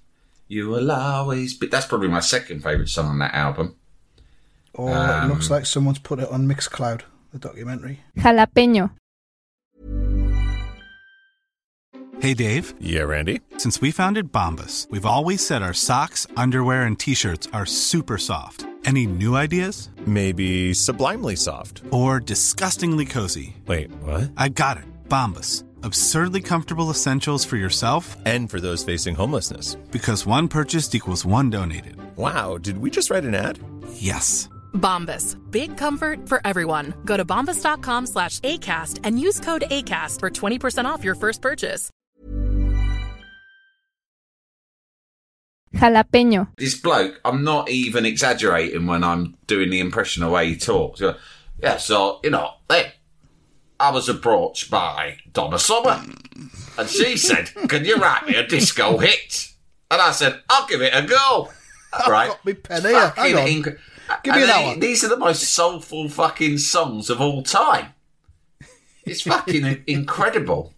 You 0.49 0.69
will 0.69 0.91
always 0.91 1.55
be. 1.55 1.67
That's 1.67 1.87
probably 1.87 2.09
my 2.09 2.21
second 2.21 2.63
favourite 2.63 2.89
song 2.89 3.07
on 3.07 3.19
that 3.21 3.35
album. 3.35 3.77
Or 4.75 4.91
it 4.91 4.95
Um, 4.95 5.29
looks 5.31 5.51
like 5.51 5.67
someone's 5.67 5.99
put 6.01 6.19
it 6.19 6.29
on 6.31 6.47
Mixcloud, 6.49 7.03
the 7.33 7.39
documentary. 7.39 8.01
Jalapeño. 8.19 8.91
Hey, 12.21 12.33
Dave. 12.33 12.75
Yeah, 12.81 13.03
Randy. 13.03 13.41
Since 13.59 13.81
we 13.81 13.91
founded 13.91 14.33
Bombas, 14.33 14.89
we've 14.91 15.05
always 15.05 15.45
said 15.45 15.63
our 15.63 15.75
socks, 15.75 16.27
underwear, 16.37 16.85
and 16.85 16.99
t 16.99 17.15
shirts 17.15 17.49
are 17.53 17.67
super 17.67 18.17
soft. 18.19 18.67
Any 18.87 19.07
new 19.07 19.35
ideas? 19.37 19.91
Maybe 20.07 20.75
sublimely 20.75 21.37
soft. 21.37 21.83
Or 21.91 22.21
disgustingly 22.21 23.05
cozy? 23.07 23.57
Wait, 23.67 23.91
what? 24.03 24.31
I 24.37 24.49
got 24.51 24.77
it. 24.79 24.85
Bombas. 25.09 25.65
Absurdly 25.83 26.41
comfortable 26.41 26.91
essentials 26.91 27.45
for 27.45 27.57
yourself 27.57 28.17
And 28.25 28.49
for 28.51 28.59
those 28.61 28.85
facing 28.85 29.15
homelessness. 29.17 29.75
because 29.91 30.25
one 30.27 30.49
purchased 30.49 30.95
equals 30.95 31.25
one 31.27 31.51
donated. 31.51 31.97
Wow, 32.17 32.57
did 32.59 32.79
we 32.79 32.91
just 32.91 33.11
write 33.11 33.25
an 33.25 33.35
ad? 33.35 33.59
Yes. 33.95 34.49
Bombas. 34.75 35.37
Big 35.51 35.77
comfort 35.77 36.29
for 36.29 36.41
everyone. 36.47 36.95
Go 37.05 37.17
to 37.17 37.25
bombas.com 37.25 38.07
slash 38.07 38.41
ACAST 38.41 39.01
and 39.05 39.19
use 39.19 39.41
code 39.41 39.65
ACAST 39.71 40.21
for 40.21 40.31
20% 40.31 40.85
off 40.85 41.03
your 41.03 41.15
first 41.15 41.41
purchase. 41.43 41.91
Jalapeño. 45.75 46.49
This 46.57 46.77
bloke, 46.81 47.21
I'm 47.25 47.43
not 47.43 47.69
even 47.69 48.07
exaggerating 48.07 48.87
when 48.87 49.03
I'm 49.03 49.37
doing 49.47 49.71
the 49.71 49.81
impression 49.81 50.23
of 50.23 50.29
the 50.29 50.35
way 50.35 50.49
he 50.49 50.57
talks. 50.57 51.03
Yeah, 51.61 51.79
so, 51.79 52.21
you 52.23 52.31
know, 52.31 52.51
hey, 52.69 52.93
I 53.81 53.91
was 53.91 54.09
approached 54.09 54.71
by 54.71 55.17
Donna 55.33 55.59
Summer. 55.59 56.01
And 56.79 56.89
she 56.89 57.17
said, 57.17 57.51
Can 57.69 57.85
you 57.85 57.97
write 57.97 58.27
me 58.27 58.37
a 58.37 58.47
disco 58.47 58.99
hit? 58.99 59.53
And 59.91 60.01
I 60.01 60.13
said, 60.13 60.41
I'll 60.49 60.67
give 60.67 60.83
it 60.83 60.93
a 60.95 61.03
go. 61.07 61.51
Right? 62.09 62.27
got 62.27 62.45
me 62.45 62.55
pen 62.55 62.83
here. 62.83 63.11
Hang 63.11 63.35
on. 63.37 63.47
inc- 63.47 63.79
Give 64.23 64.35
me 64.35 64.43
and 64.43 64.51
they- 64.51 64.65
one. 64.67 64.81
These 64.81 65.05
are 65.05 65.09
the 65.09 65.17
most 65.17 65.43
soulful 65.43 66.09
fucking 66.09 66.59
songs 66.59 67.11
of 67.11 67.21
all 67.21 67.43
time. 67.43 67.95
It's 69.05 69.23
fucking 69.23 69.85
incredible. 69.87 70.73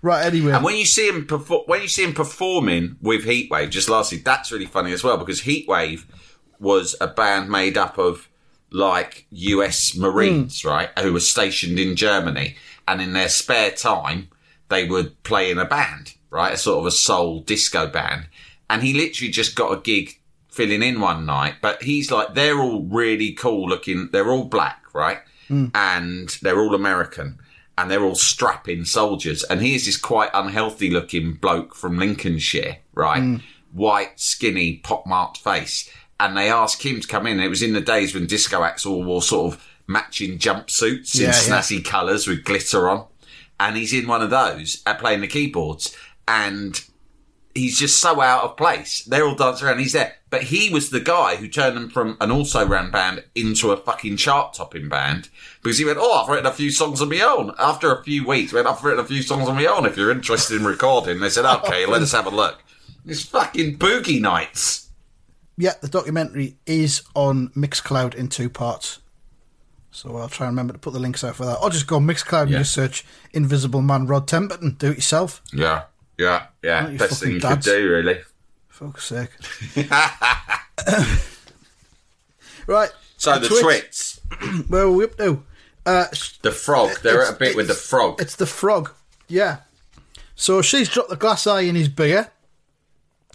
Right, 0.00 0.24
anyway. 0.26 0.52
And 0.52 0.62
when 0.62 0.76
you 0.76 0.84
see 0.84 1.08
him 1.08 1.26
perfor- 1.26 1.66
when 1.66 1.82
you 1.82 1.88
see 1.88 2.04
him 2.04 2.14
performing 2.14 2.96
with 3.02 3.24
Heatwave, 3.24 3.70
just 3.70 3.88
lastly, 3.88 4.18
that's 4.18 4.52
really 4.52 4.66
funny 4.66 4.92
as 4.92 5.02
well 5.02 5.16
because 5.16 5.42
Heatwave 5.42 6.04
was 6.60 6.94
a 7.00 7.08
band 7.08 7.50
made 7.50 7.76
up 7.76 7.98
of 7.98 8.28
like 8.70 9.26
US 9.30 9.96
Marines, 9.96 10.62
hmm. 10.62 10.68
right, 10.68 10.98
who 10.98 11.12
were 11.12 11.20
stationed 11.20 11.78
in 11.78 11.96
Germany, 11.96 12.56
and 12.86 13.00
in 13.00 13.12
their 13.12 13.28
spare 13.28 13.70
time 13.70 14.28
they 14.68 14.84
would 14.84 15.20
play 15.22 15.50
in 15.50 15.58
a 15.58 15.64
band, 15.64 16.14
right, 16.30 16.54
a 16.54 16.58
sort 16.58 16.78
of 16.80 16.86
a 16.86 16.90
soul 16.90 17.40
disco 17.40 17.88
band. 17.88 18.28
And 18.70 18.82
he 18.82 18.92
literally 18.92 19.32
just 19.32 19.56
got 19.56 19.72
a 19.72 19.80
gig 19.80 20.20
filling 20.58 20.82
in 20.82 21.00
one 21.00 21.24
night, 21.24 21.54
but 21.62 21.80
he's 21.82 22.10
like, 22.10 22.34
they're 22.34 22.58
all 22.58 22.82
really 22.82 23.32
cool 23.32 23.68
looking. 23.68 24.08
They're 24.10 24.28
all 24.28 24.44
black, 24.44 24.82
right, 24.92 25.20
hmm. 25.46 25.66
and 25.72 26.28
they're 26.42 26.58
all 26.58 26.74
American 26.74 27.38
and 27.78 27.88
they're 27.88 28.02
all 28.02 28.16
strapping 28.16 28.84
soldiers. 28.84 29.44
And 29.44 29.60
here's 29.60 29.86
this 29.86 29.96
quite 29.96 30.30
unhealthy 30.34 30.90
looking 30.90 31.34
bloke 31.34 31.76
from 31.76 31.96
Lincolnshire, 31.96 32.78
right? 32.92 33.22
Hmm. 33.22 33.36
White, 33.72 34.18
skinny, 34.18 34.78
pockmarked 34.78 35.38
face. 35.38 35.88
And 36.18 36.36
they 36.36 36.50
asked 36.50 36.82
him 36.82 37.00
to 37.00 37.06
come 37.06 37.28
in. 37.28 37.38
It 37.38 37.46
was 37.46 37.62
in 37.62 37.74
the 37.74 37.80
days 37.80 38.14
when 38.14 38.26
disco 38.26 38.64
acts 38.64 38.84
all 38.84 39.04
wore 39.04 39.22
sort 39.22 39.54
of 39.54 39.68
matching 39.86 40.38
jumpsuits 40.38 41.14
in 41.14 41.20
Yeah, 41.20 41.26
yeah. 41.28 41.32
snazzy 41.32 41.84
colours 41.84 42.26
with 42.26 42.42
glitter 42.42 42.88
on. 42.88 43.06
And 43.60 43.76
he's 43.76 43.92
in 43.92 44.08
one 44.08 44.22
of 44.22 44.30
those 44.30 44.82
at 44.84 44.98
playing 44.98 45.20
the 45.20 45.28
keyboards. 45.28 45.94
And 46.26 46.84
he's 47.58 47.78
just 47.78 48.00
so 48.00 48.20
out 48.20 48.44
of 48.44 48.56
place. 48.56 49.02
They're 49.04 49.26
all 49.26 49.34
dancing 49.34 49.66
around. 49.68 49.80
He's 49.80 49.92
there, 49.92 50.14
but 50.30 50.44
he 50.44 50.70
was 50.70 50.90
the 50.90 51.00
guy 51.00 51.36
who 51.36 51.48
turned 51.48 51.76
them 51.76 51.90
from 51.90 52.16
an 52.20 52.30
also 52.30 52.66
ran 52.66 52.90
band 52.90 53.24
into 53.34 53.72
a 53.72 53.76
fucking 53.76 54.16
chart 54.16 54.54
topping 54.54 54.88
band 54.88 55.28
because 55.62 55.78
he 55.78 55.84
went, 55.84 55.98
"Oh, 56.00 56.22
I've 56.22 56.28
written 56.28 56.46
a 56.46 56.52
few 56.52 56.70
songs 56.70 57.02
on 57.02 57.08
my 57.08 57.20
own." 57.20 57.52
After 57.58 57.92
a 57.92 58.02
few 58.02 58.26
weeks, 58.26 58.52
went, 58.52 58.66
"I've 58.66 58.82
written 58.82 59.04
a 59.04 59.08
few 59.08 59.22
songs 59.22 59.48
on 59.48 59.56
my 59.56 59.66
own. 59.66 59.86
If 59.86 59.96
you're 59.96 60.10
interested 60.10 60.60
in 60.60 60.66
recording," 60.66 61.20
they 61.20 61.30
said, 61.30 61.44
"Okay, 61.44 61.86
let 61.86 62.02
us 62.02 62.12
have 62.12 62.26
a 62.26 62.30
look." 62.30 62.62
It's 63.04 63.22
fucking 63.22 63.78
boogie 63.78 64.20
nights. 64.20 64.88
Yeah, 65.56 65.74
the 65.80 65.88
documentary 65.88 66.56
is 66.66 67.02
on 67.14 67.48
Mixcloud 67.56 68.14
in 68.14 68.28
two 68.28 68.48
parts. 68.48 69.00
So 69.90 70.16
I'll 70.16 70.28
try 70.28 70.46
and 70.46 70.52
remember 70.52 70.74
to 70.74 70.78
put 70.78 70.92
the 70.92 71.00
links 71.00 71.24
out 71.24 71.34
for 71.34 71.44
that. 71.46 71.58
Or 71.60 71.70
just 71.70 71.88
go 71.88 71.96
on 71.96 72.06
Mixcloud 72.06 72.42
and 72.42 72.52
just 72.52 72.72
search 72.72 73.04
Invisible 73.32 73.82
Man 73.82 74.06
Rod 74.06 74.28
Temperton. 74.28 74.78
Do 74.78 74.90
it 74.90 74.98
yourself. 74.98 75.42
Yeah, 75.52 75.84
yeah, 76.18 76.46
yeah. 76.62 76.88
You 76.88 76.98
Best 76.98 77.22
thing 77.22 77.32
you 77.32 77.40
dads. 77.40 77.66
could 77.66 77.72
do, 77.72 77.90
really. 77.90 78.20
Fuck's 78.68 79.06
sake. 79.06 79.30
right. 82.66 82.90
So 83.16 83.38
the 83.38 83.48
Twits. 83.48 84.20
twits, 84.30 84.66
Where 84.68 84.82
are 84.82 84.90
we 84.92 85.04
up 85.04 85.16
to? 85.16 85.42
Uh, 85.86 86.06
the 86.42 86.50
frog. 86.52 86.90
They're 87.02 87.22
at 87.22 87.34
a 87.34 87.38
bit 87.38 87.56
with 87.56 87.68
the 87.68 87.74
frog. 87.74 88.20
It's 88.20 88.36
the 88.36 88.46
frog. 88.46 88.92
Yeah. 89.26 89.58
So 90.36 90.62
she's 90.62 90.88
dropped 90.88 91.08
the 91.10 91.16
glass 91.16 91.46
eye 91.46 91.62
in 91.62 91.74
his 91.74 91.88
beer. 91.88 92.30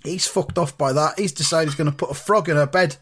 He's 0.04 0.28
fucked 0.28 0.58
off 0.58 0.78
by 0.78 0.94
that. 0.94 1.18
He's 1.18 1.32
decided 1.32 1.70
he's 1.70 1.76
going 1.78 1.90
to 1.90 1.96
put 1.98 2.12
a 2.12 2.14
frog 2.14 2.48
in 2.50 2.56
her 2.56 2.68
bed. 2.68 2.98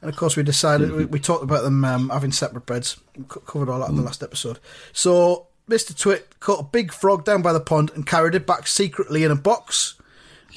And 0.00 0.08
of 0.08 0.16
course, 0.16 0.36
we 0.36 0.42
decided, 0.44 0.92
we, 0.92 1.04
we 1.06 1.18
talked 1.18 1.42
about 1.42 1.62
them 1.64 1.84
um, 1.84 2.10
having 2.10 2.30
separate 2.30 2.66
beds. 2.66 3.00
We 3.16 3.24
covered 3.24 3.68
all 3.68 3.80
that 3.80 3.88
in 3.88 3.96
the 3.96 4.02
last 4.02 4.22
episode. 4.22 4.60
So 4.92 5.46
Mr. 5.68 5.96
Twit 5.96 6.38
caught 6.40 6.60
a 6.60 6.64
big 6.64 6.92
frog 6.92 7.24
down 7.24 7.42
by 7.42 7.52
the 7.52 7.60
pond 7.60 7.90
and 7.94 8.06
carried 8.06 8.34
it 8.34 8.46
back 8.46 8.66
secretly 8.66 9.24
in 9.24 9.30
a 9.30 9.36
box. 9.36 9.94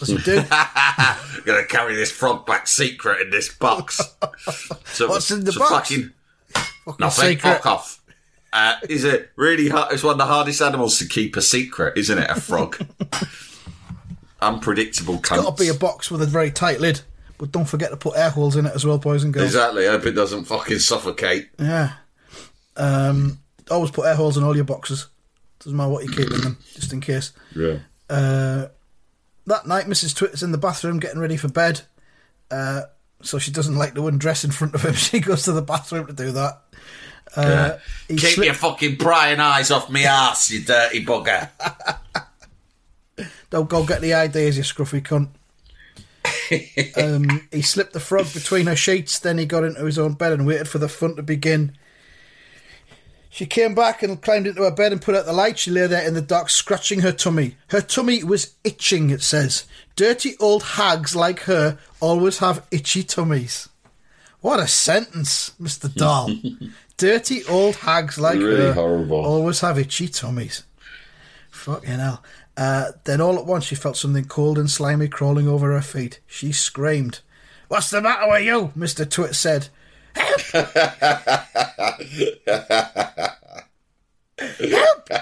As 0.02 0.08
he 0.08 0.18
do. 0.18 0.42
gonna 1.46 1.66
carry 1.68 1.96
this 1.96 2.12
frog 2.12 2.46
back 2.46 2.68
secret 2.68 3.22
in 3.22 3.30
this 3.30 3.54
box. 3.54 4.00
So, 4.86 5.08
What's 5.08 5.32
in 5.32 5.44
the 5.46 5.52
so 5.52 5.60
box? 5.60 5.72
Fucking 5.90 6.12
Fucking 6.86 6.96
nothing. 7.00 7.30
secret. 7.38 7.54
Fuck 7.58 7.66
off. 7.66 8.02
Uh, 8.52 8.76
is 8.90 9.04
it 9.06 9.30
really 9.36 9.70
hard? 9.70 9.94
It's 9.94 10.04
one 10.04 10.14
of 10.14 10.18
the 10.18 10.26
hardest 10.26 10.62
animals 10.62 10.98
to 11.00 11.08
keep 11.08 11.38
a 11.38 11.42
secret, 11.42 11.98
isn't 11.98 12.18
it? 12.18 12.30
A 12.30 12.40
frog. 12.42 12.78
Unpredictable. 14.42 15.18
Got 15.18 15.58
to 15.58 15.64
be 15.64 15.70
a 15.70 15.74
box 15.74 16.10
with 16.12 16.22
a 16.22 16.26
very 16.26 16.52
tight 16.52 16.82
lid. 16.82 17.02
But 17.38 17.52
don't 17.52 17.66
forget 17.66 17.92
to 17.92 17.98
put 17.98 18.18
air 18.18 18.30
holes 18.30 18.56
in 18.56 18.66
it 18.66 18.74
as 18.76 18.86
well, 18.86 18.98
boys 18.98 19.24
and 19.24 19.34
girls. 19.34 19.46
Exactly. 19.48 19.88
I 19.88 19.92
hope 19.92 20.06
it 20.06 20.12
doesn't 20.12 20.46
fucking 20.46 20.80
suffocate. 20.80 21.50
Yeah. 21.58 21.94
Um, 22.76 23.40
always 23.72 23.92
put 23.92 24.06
air 24.06 24.16
holes 24.16 24.38
in 24.38 24.44
all 24.44 24.56
your 24.56 24.66
boxes. 24.66 25.08
Doesn't 25.60 25.76
matter 25.76 25.90
what 25.90 26.04
you 26.04 26.12
keep 26.12 26.32
in 26.32 26.42
them, 26.42 26.58
just 26.74 26.92
in 26.94 27.02
case. 27.02 27.34
Yeah. 27.56 27.80
Uh, 28.10 28.68
that 29.48 29.68
night, 29.68 29.86
Mrs. 29.86 30.16
Twit's 30.16 30.44
in 30.44 30.52
the 30.52 30.58
bathroom 30.58 31.00
getting 31.00 31.20
ready 31.20 31.38
for 31.38 31.48
bed. 31.48 31.82
Uh, 32.50 32.84
so 33.22 33.38
she 33.38 33.52
doesn't 33.52 33.76
like 33.76 33.94
the 33.94 34.02
to 34.02 34.08
undress 34.08 34.44
in 34.44 34.52
front 34.52 34.76
of 34.76 34.84
him. 34.84 34.94
She 34.96 35.20
goes 35.20 35.44
to 35.44 35.52
the 35.52 35.62
bathroom 35.62 36.08
to 36.08 36.14
do 36.14 36.32
that. 36.32 36.62
Uh, 37.36 37.78
he 38.08 38.18
Keep 38.18 38.38
your 38.38 38.54
fucking 38.54 38.98
prying 38.98 39.40
eyes 39.40 39.72
off 39.72 39.90
me 39.90 40.06
ass, 40.06 40.52
you 40.52 40.62
dirty 40.62 41.06
bugger. 41.06 41.50
Don't 43.50 43.70
go 43.70 43.86
get 43.86 44.02
the 44.02 44.14
ideas, 44.14 44.58
you 44.58 44.64
scruffy 44.64 45.02
cunt. 45.02 45.30
um, 46.98 47.48
he 47.52 47.62
slipped 47.62 47.94
the 47.94 48.00
frog 48.00 48.34
between 48.34 48.68
her 48.68 48.76
sheets, 48.76 49.20
then 49.20 49.38
he 49.38 49.46
got 49.46 49.64
into 49.64 49.86
his 49.86 49.98
own 49.98 50.14
bed 50.14 50.34
and 50.34 50.46
waited 50.46 50.68
for 50.68 50.78
the 50.78 50.90
fun 50.90 51.16
to 51.16 51.24
begin. 51.24 51.78
She 53.34 53.46
came 53.46 53.74
back 53.74 54.04
and 54.04 54.22
climbed 54.22 54.46
into 54.46 54.64
her 54.64 54.72
bed 54.72 54.92
and 54.92 55.02
put 55.02 55.16
out 55.16 55.26
the 55.26 55.32
light. 55.32 55.58
She 55.58 55.72
lay 55.72 55.88
there 55.88 56.06
in 56.06 56.16
the 56.16 56.22
dark, 56.22 56.50
scratching 56.50 57.00
her 57.00 57.14
tummy. 57.14 57.56
Her 57.70 57.80
tummy 57.80 58.24
was 58.26 58.56
itching, 58.66 59.10
it 59.10 59.22
says. 59.24 59.64
Dirty 59.96 60.36
old 60.42 60.64
hags 60.64 61.16
like 61.16 61.40
her 61.42 61.78
always 62.02 62.40
have 62.40 62.68
itchy 62.72 63.04
tummies. 63.04 63.70
What 64.42 64.60
a 64.60 64.68
sentence, 64.68 65.52
Mr. 65.62 65.94
Dahl. 65.96 66.30
Dirty 66.98 67.46
old 67.46 67.78
hags 67.78 68.18
like 68.20 68.38
Really 68.38 68.66
her 68.66 68.74
horrible. 68.74 69.24
always 69.26 69.62
have 69.62 69.80
itchy 69.80 70.10
tummies. 70.10 70.64
Fucking 71.52 71.90
hell. 72.00 72.22
Uh, 72.58 72.92
then 73.06 73.22
all 73.22 73.40
at 73.40 73.46
once 73.46 73.64
she 73.64 73.76
felt 73.76 73.96
something 73.96 74.26
cold 74.26 74.58
and 74.58 74.70
slimy 74.70 75.08
crawling 75.08 75.48
over 75.48 75.72
her 75.72 75.82
feet. 75.82 76.20
She 76.28 76.52
screamed. 76.52 77.22
What's 77.70 77.90
the 77.92 78.02
matter 78.02 78.30
with 78.30 78.44
you? 78.44 78.74
Mr. 78.78 79.10
Twit 79.10 79.36
said. 79.36 79.70
Help! 80.16 80.42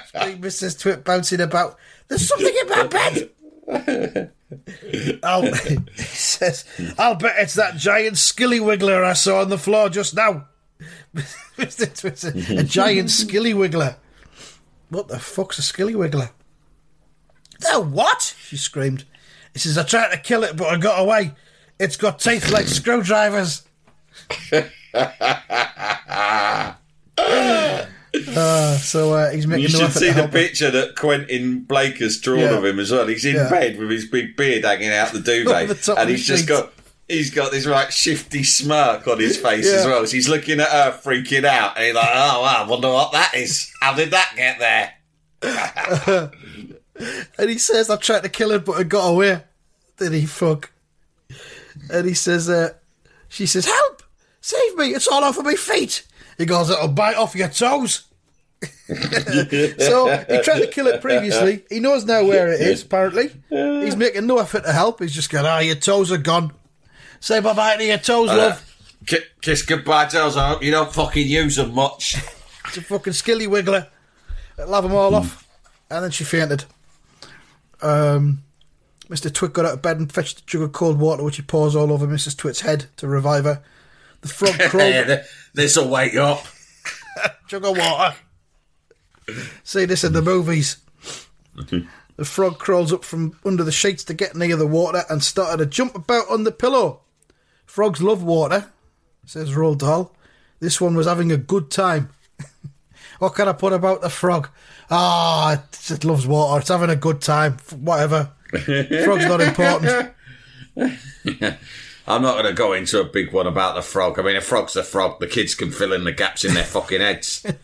screamed 0.07 0.43
Mrs. 0.43 0.79
Twit, 0.79 1.03
bouncing 1.03 1.41
about. 1.41 1.77
There's 2.07 2.27
something 2.27 2.55
in 2.61 2.69
my 2.69 2.87
bed! 2.87 3.29
I'll, 5.23 5.45
oh, 5.45 5.53
he 5.53 5.77
says, 6.03 6.65
I'll 6.97 7.15
bet 7.15 7.35
it's 7.37 7.55
that 7.55 7.77
giant 7.77 8.17
skilly 8.17 8.59
wiggler 8.59 9.03
I 9.03 9.13
saw 9.13 9.41
on 9.41 9.49
the 9.49 9.57
floor 9.57 9.89
just 9.89 10.15
now. 10.15 10.47
Mr. 11.57 11.99
Twit 11.99 12.23
a 12.57 12.63
giant 12.63 13.11
skilly 13.11 13.53
wiggler. 13.53 13.97
What 14.89 15.07
the 15.07 15.19
fuck's 15.19 15.59
a 15.59 15.61
skilly 15.61 15.93
wiggler? 15.93 16.31
The 17.59 17.79
what? 17.79 18.35
She 18.39 18.57
screamed. 18.57 19.05
He 19.53 19.59
says, 19.59 19.77
I 19.77 19.83
tried 19.83 20.11
to 20.11 20.17
kill 20.17 20.43
it, 20.43 20.55
but 20.55 20.67
I 20.67 20.77
got 20.77 20.99
away. 20.99 21.33
It's 21.79 21.97
got 21.97 22.19
teeth 22.19 22.51
like 22.51 22.67
screwdrivers. 22.67 23.63
Uh, 28.35 28.75
so 28.77 29.13
uh, 29.13 29.29
he's 29.31 29.45
making 29.45 29.63
You 29.63 29.69
should 29.69 29.91
see 29.91 30.11
the 30.11 30.27
picture 30.27 30.71
that 30.71 30.95
Quentin 30.95 31.61
Blake 31.61 31.97
has 31.97 32.19
drawn 32.19 32.39
Yeah. 32.39 32.57
of 32.57 32.65
him 32.65 32.79
as 32.79 32.91
well. 32.91 33.05
He's 33.07 33.23
in 33.25 33.35
Yeah. 33.35 33.49
bed 33.49 33.77
with 33.77 33.89
his 33.91 34.05
big 34.07 34.35
beard 34.35 34.65
hanging 34.65 34.91
out 34.91 35.11
the 35.13 35.19
duvet, 35.19 35.67
the 35.83 35.95
and 35.95 36.09
he's 36.09 36.25
just 36.25 36.47
got 36.47 36.73
he's 37.07 37.29
got 37.31 37.51
this 37.51 37.65
right 37.67 37.91
shifty 37.93 38.43
smirk 38.43 39.07
on 39.07 39.19
his 39.19 39.37
face 39.37 39.67
as 39.71 39.85
well. 39.85 40.05
So 40.07 40.13
he's 40.13 40.27
looking 40.29 40.59
at 40.59 40.69
her, 40.69 40.99
freaking 41.03 41.45
out, 41.45 41.75
and 41.77 41.85
he's 41.85 41.95
like, 41.95 42.09
"Oh, 42.11 42.41
wow, 42.41 42.63
I 42.65 42.67
wonder 42.67 42.89
what 42.89 43.11
that 43.11 43.33
is. 43.35 43.71
How 43.81 43.93
did 43.93 44.11
that 44.11 44.33
get 44.35 44.59
there?" 44.59 46.31
And 47.37 47.49
he 47.49 47.57
says, 47.57 47.89
I 47.89 47.95
tried 47.95 48.23
to 48.23 48.29
kill 48.29 48.49
her, 48.51 48.59
but 48.59 48.73
I 48.73 48.83
got 48.83 49.07
away. 49.07 49.41
Did 49.95 50.11
he 50.11 50.25
fuck? 50.25 50.69
And 51.89 52.05
he 52.05 52.13
says, 52.13 52.49
uh, 52.49 52.73
she 53.29 53.45
says, 53.45 53.65
help! 53.67 53.98
Save 54.49 54.77
me! 54.77 54.85
It's 54.95 55.07
all 55.07 55.23
over 55.23 55.43
my 55.43 55.53
feet! 55.53 56.07
He 56.39 56.45
goes, 56.47 56.71
it'll 56.71 56.87
bite 56.87 57.15
off 57.17 57.35
your 57.35 57.49
toes! 57.49 58.05
so 58.87 60.25
he 60.27 60.41
tried 60.41 60.61
to 60.61 60.69
kill 60.71 60.87
it 60.87 61.01
previously. 61.01 61.63
He 61.69 61.79
knows 61.79 62.03
now 62.03 62.23
where 62.25 62.51
it 62.51 62.59
is, 62.59 62.81
apparently. 62.81 63.29
He's 63.49 63.95
making 63.95 64.25
no 64.25 64.39
effort 64.39 64.63
to 64.63 64.71
help. 64.73 65.01
He's 65.01 65.13
just 65.13 65.29
going, 65.29 65.45
ah, 65.45 65.59
your 65.59 65.75
toes 65.75 66.11
are 66.11 66.17
gone. 66.17 66.51
Say 67.19 67.39
bye 67.41 67.53
bye 67.53 67.77
to 67.77 67.85
your 67.85 67.99
toes, 67.99 68.29
love. 68.29 68.65
Ki- 69.05 69.19
Kiss 69.41 69.61
goodbye, 69.61 70.07
toes. 70.07 70.35
I 70.35 70.49
hope 70.49 70.63
you 70.63 70.71
don't 70.71 70.91
fucking 70.91 71.27
use 71.27 71.57
them 71.57 71.73
much. 71.75 72.15
It's 72.65 72.77
a 72.77 72.81
fucking 72.81 73.13
skilly 73.13 73.47
wiggler. 73.47 73.87
It'll 74.59 74.73
have 74.75 74.83
them 74.83 74.93
all 74.93 75.15
off. 75.15 75.47
And 75.89 76.03
then 76.03 76.11
she 76.11 76.23
fainted. 76.23 76.65
Um, 77.81 78.43
Mr. 79.09 79.33
Twit 79.33 79.53
got 79.53 79.65
out 79.65 79.73
of 79.73 79.81
bed 79.81 79.97
and 79.97 80.11
fetched 80.11 80.41
a 80.41 80.45
jug 80.45 80.61
of 80.61 80.71
cold 80.71 80.99
water, 80.99 81.23
which 81.23 81.37
he 81.37 81.41
pours 81.41 81.75
all 81.75 81.91
over 81.91 82.05
Mrs. 82.05 82.37
Twit's 82.37 82.61
head 82.61 82.85
to 82.97 83.07
revive 83.07 83.45
her. 83.45 83.63
The 84.21 84.27
frog 84.27 84.59
crawled. 84.69 85.19
this 85.53 85.77
will 85.77 85.89
wake 85.89 86.13
you 86.13 86.21
up. 86.21 86.45
jug 87.47 87.65
of 87.65 87.77
water. 87.77 88.15
See 89.63 89.85
this 89.85 90.03
in 90.03 90.13
the 90.13 90.21
movies. 90.21 90.77
the 92.15 92.25
frog 92.25 92.57
crawls 92.57 92.91
up 92.91 93.03
from 93.03 93.37
under 93.45 93.63
the 93.63 93.71
sheets 93.71 94.03
to 94.05 94.13
get 94.13 94.35
near 94.35 94.55
the 94.55 94.67
water 94.67 95.03
and 95.09 95.23
started 95.23 95.57
to 95.57 95.65
jump 95.65 95.95
about 95.95 96.29
on 96.29 96.43
the 96.43 96.51
pillow. 96.51 97.01
Frogs 97.65 98.01
love 98.01 98.23
water, 98.23 98.71
says 99.25 99.51
Roald 99.51 99.79
Dahl. 99.79 100.15
This 100.59 100.81
one 100.81 100.95
was 100.95 101.05
having 101.05 101.31
a 101.31 101.37
good 101.37 101.69
time. 101.69 102.09
what 103.19 103.35
can 103.35 103.47
I 103.47 103.53
put 103.53 103.73
about 103.73 104.01
the 104.01 104.09
frog? 104.09 104.49
Ah, 104.89 105.53
it, 105.53 105.91
it 105.91 106.03
loves 106.03 106.25
water. 106.25 106.59
It's 106.59 106.69
having 106.69 106.89
a 106.89 106.95
good 106.95 107.21
time. 107.21 107.57
Whatever. 107.79 108.31
Frog's 108.49 109.25
not 109.25 109.41
important. 109.41 110.13
I'm 112.09 112.23
not 112.23 112.33
going 112.33 112.45
to 112.45 112.53
go 112.53 112.73
into 112.73 112.99
a 112.99 113.03
big 113.03 113.31
one 113.31 113.45
about 113.45 113.75
the 113.75 113.83
frog. 113.83 114.17
I 114.17 114.23
mean, 114.23 114.35
a 114.35 114.41
frog's 114.41 114.75
a 114.75 114.83
frog. 114.83 115.19
The 115.19 115.27
kids 115.27 115.53
can 115.53 115.69
fill 115.69 115.93
in 115.93 116.05
the 116.05 116.11
gaps 116.11 116.43
in 116.43 116.55
their 116.55 116.63
fucking 116.63 117.01
heads. 117.01 117.45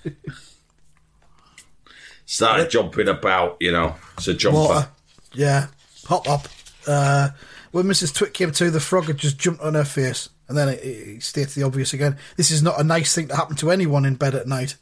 Started 2.28 2.70
jumping 2.70 3.08
about, 3.08 3.58
you 3.60 3.72
know. 3.72 3.96
It's 4.18 4.28
a 4.28 4.36
jumper. 4.36 4.60
Water. 4.60 4.90
Yeah. 5.34 5.68
pop 6.04 6.30
up. 6.30 6.48
Uh, 6.86 7.30
when 7.72 7.86
Mrs. 7.86 8.14
Twit 8.14 8.36
came 8.36 8.52
to, 8.52 8.70
the 8.70 8.80
frog 8.80 9.06
had 9.06 9.18
just 9.18 9.40
jumped 9.40 9.64
on 9.64 9.74
her 9.74 9.84
face. 9.84 10.30
And 10.48 10.56
then 10.56 10.70
it, 10.70 10.80
it 10.84 11.24
states 11.24 11.56
the 11.56 11.64
obvious 11.64 11.94
again. 11.94 12.18
This 12.38 12.52
is 12.52 12.62
not 12.62 12.80
a 12.80 12.84
nice 12.84 13.16
thing 13.16 13.30
to 13.30 13.36
happen 13.36 13.56
to 13.58 13.72
anyone 13.72 14.06
in 14.06 14.14
bed 14.14 14.36
at 14.36 14.48
night. 14.48 14.76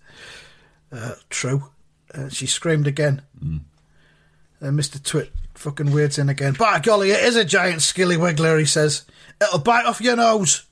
Uh, 0.92 1.14
true. 1.30 1.70
Uh, 2.14 2.28
she 2.28 2.48
screamed 2.48 2.86
again. 2.86 3.22
And 3.42 4.80
Mr. 4.80 5.02
Twit 5.02 5.32
fucking 5.56 5.92
weirds 5.92 6.18
in 6.18 6.30
again. 6.30 6.54
By 6.54 6.80
golly, 6.80 7.12
it 7.12 7.24
is 7.24 7.36
a 7.36 7.46
giant 7.46 7.82
skilly 7.82 8.16
wiggler, 8.16 8.60
he 8.60 8.66
says. 8.66 9.06
It'll 9.42 9.60
bite 9.60 9.86
off 9.86 10.02
your 10.02 10.16
nose. 10.16 10.64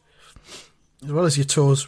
As 1.04 1.12
well 1.12 1.26
as 1.26 1.38
your 1.38 1.46
toes. 1.46 1.88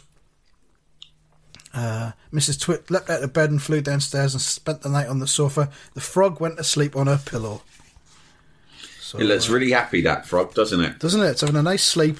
Uh, 1.72 2.12
Mrs. 2.32 2.60
Twit 2.60 2.90
leapt 2.90 3.10
out 3.10 3.22
of 3.22 3.32
bed 3.32 3.50
and 3.50 3.60
flew 3.60 3.80
downstairs 3.80 4.32
and 4.32 4.40
spent 4.40 4.82
the 4.82 4.88
night 4.88 5.08
on 5.08 5.18
the 5.18 5.26
sofa. 5.26 5.70
The 5.94 6.00
frog 6.00 6.40
went 6.40 6.56
to 6.56 6.64
sleep 6.64 6.96
on 6.96 7.08
her 7.08 7.20
pillow. 7.24 7.62
So, 9.00 9.18
It 9.18 9.24
looks 9.24 9.50
uh, 9.50 9.54
really 9.54 9.72
happy 9.72 10.00
that 10.02 10.26
frog, 10.26 10.54
doesn't 10.54 10.80
it? 10.80 10.98
doesn't 11.00 11.20
it? 11.20 11.30
It's 11.30 11.40
having 11.40 11.56
a 11.56 11.62
nice 11.62 11.84
sleep. 11.84 12.18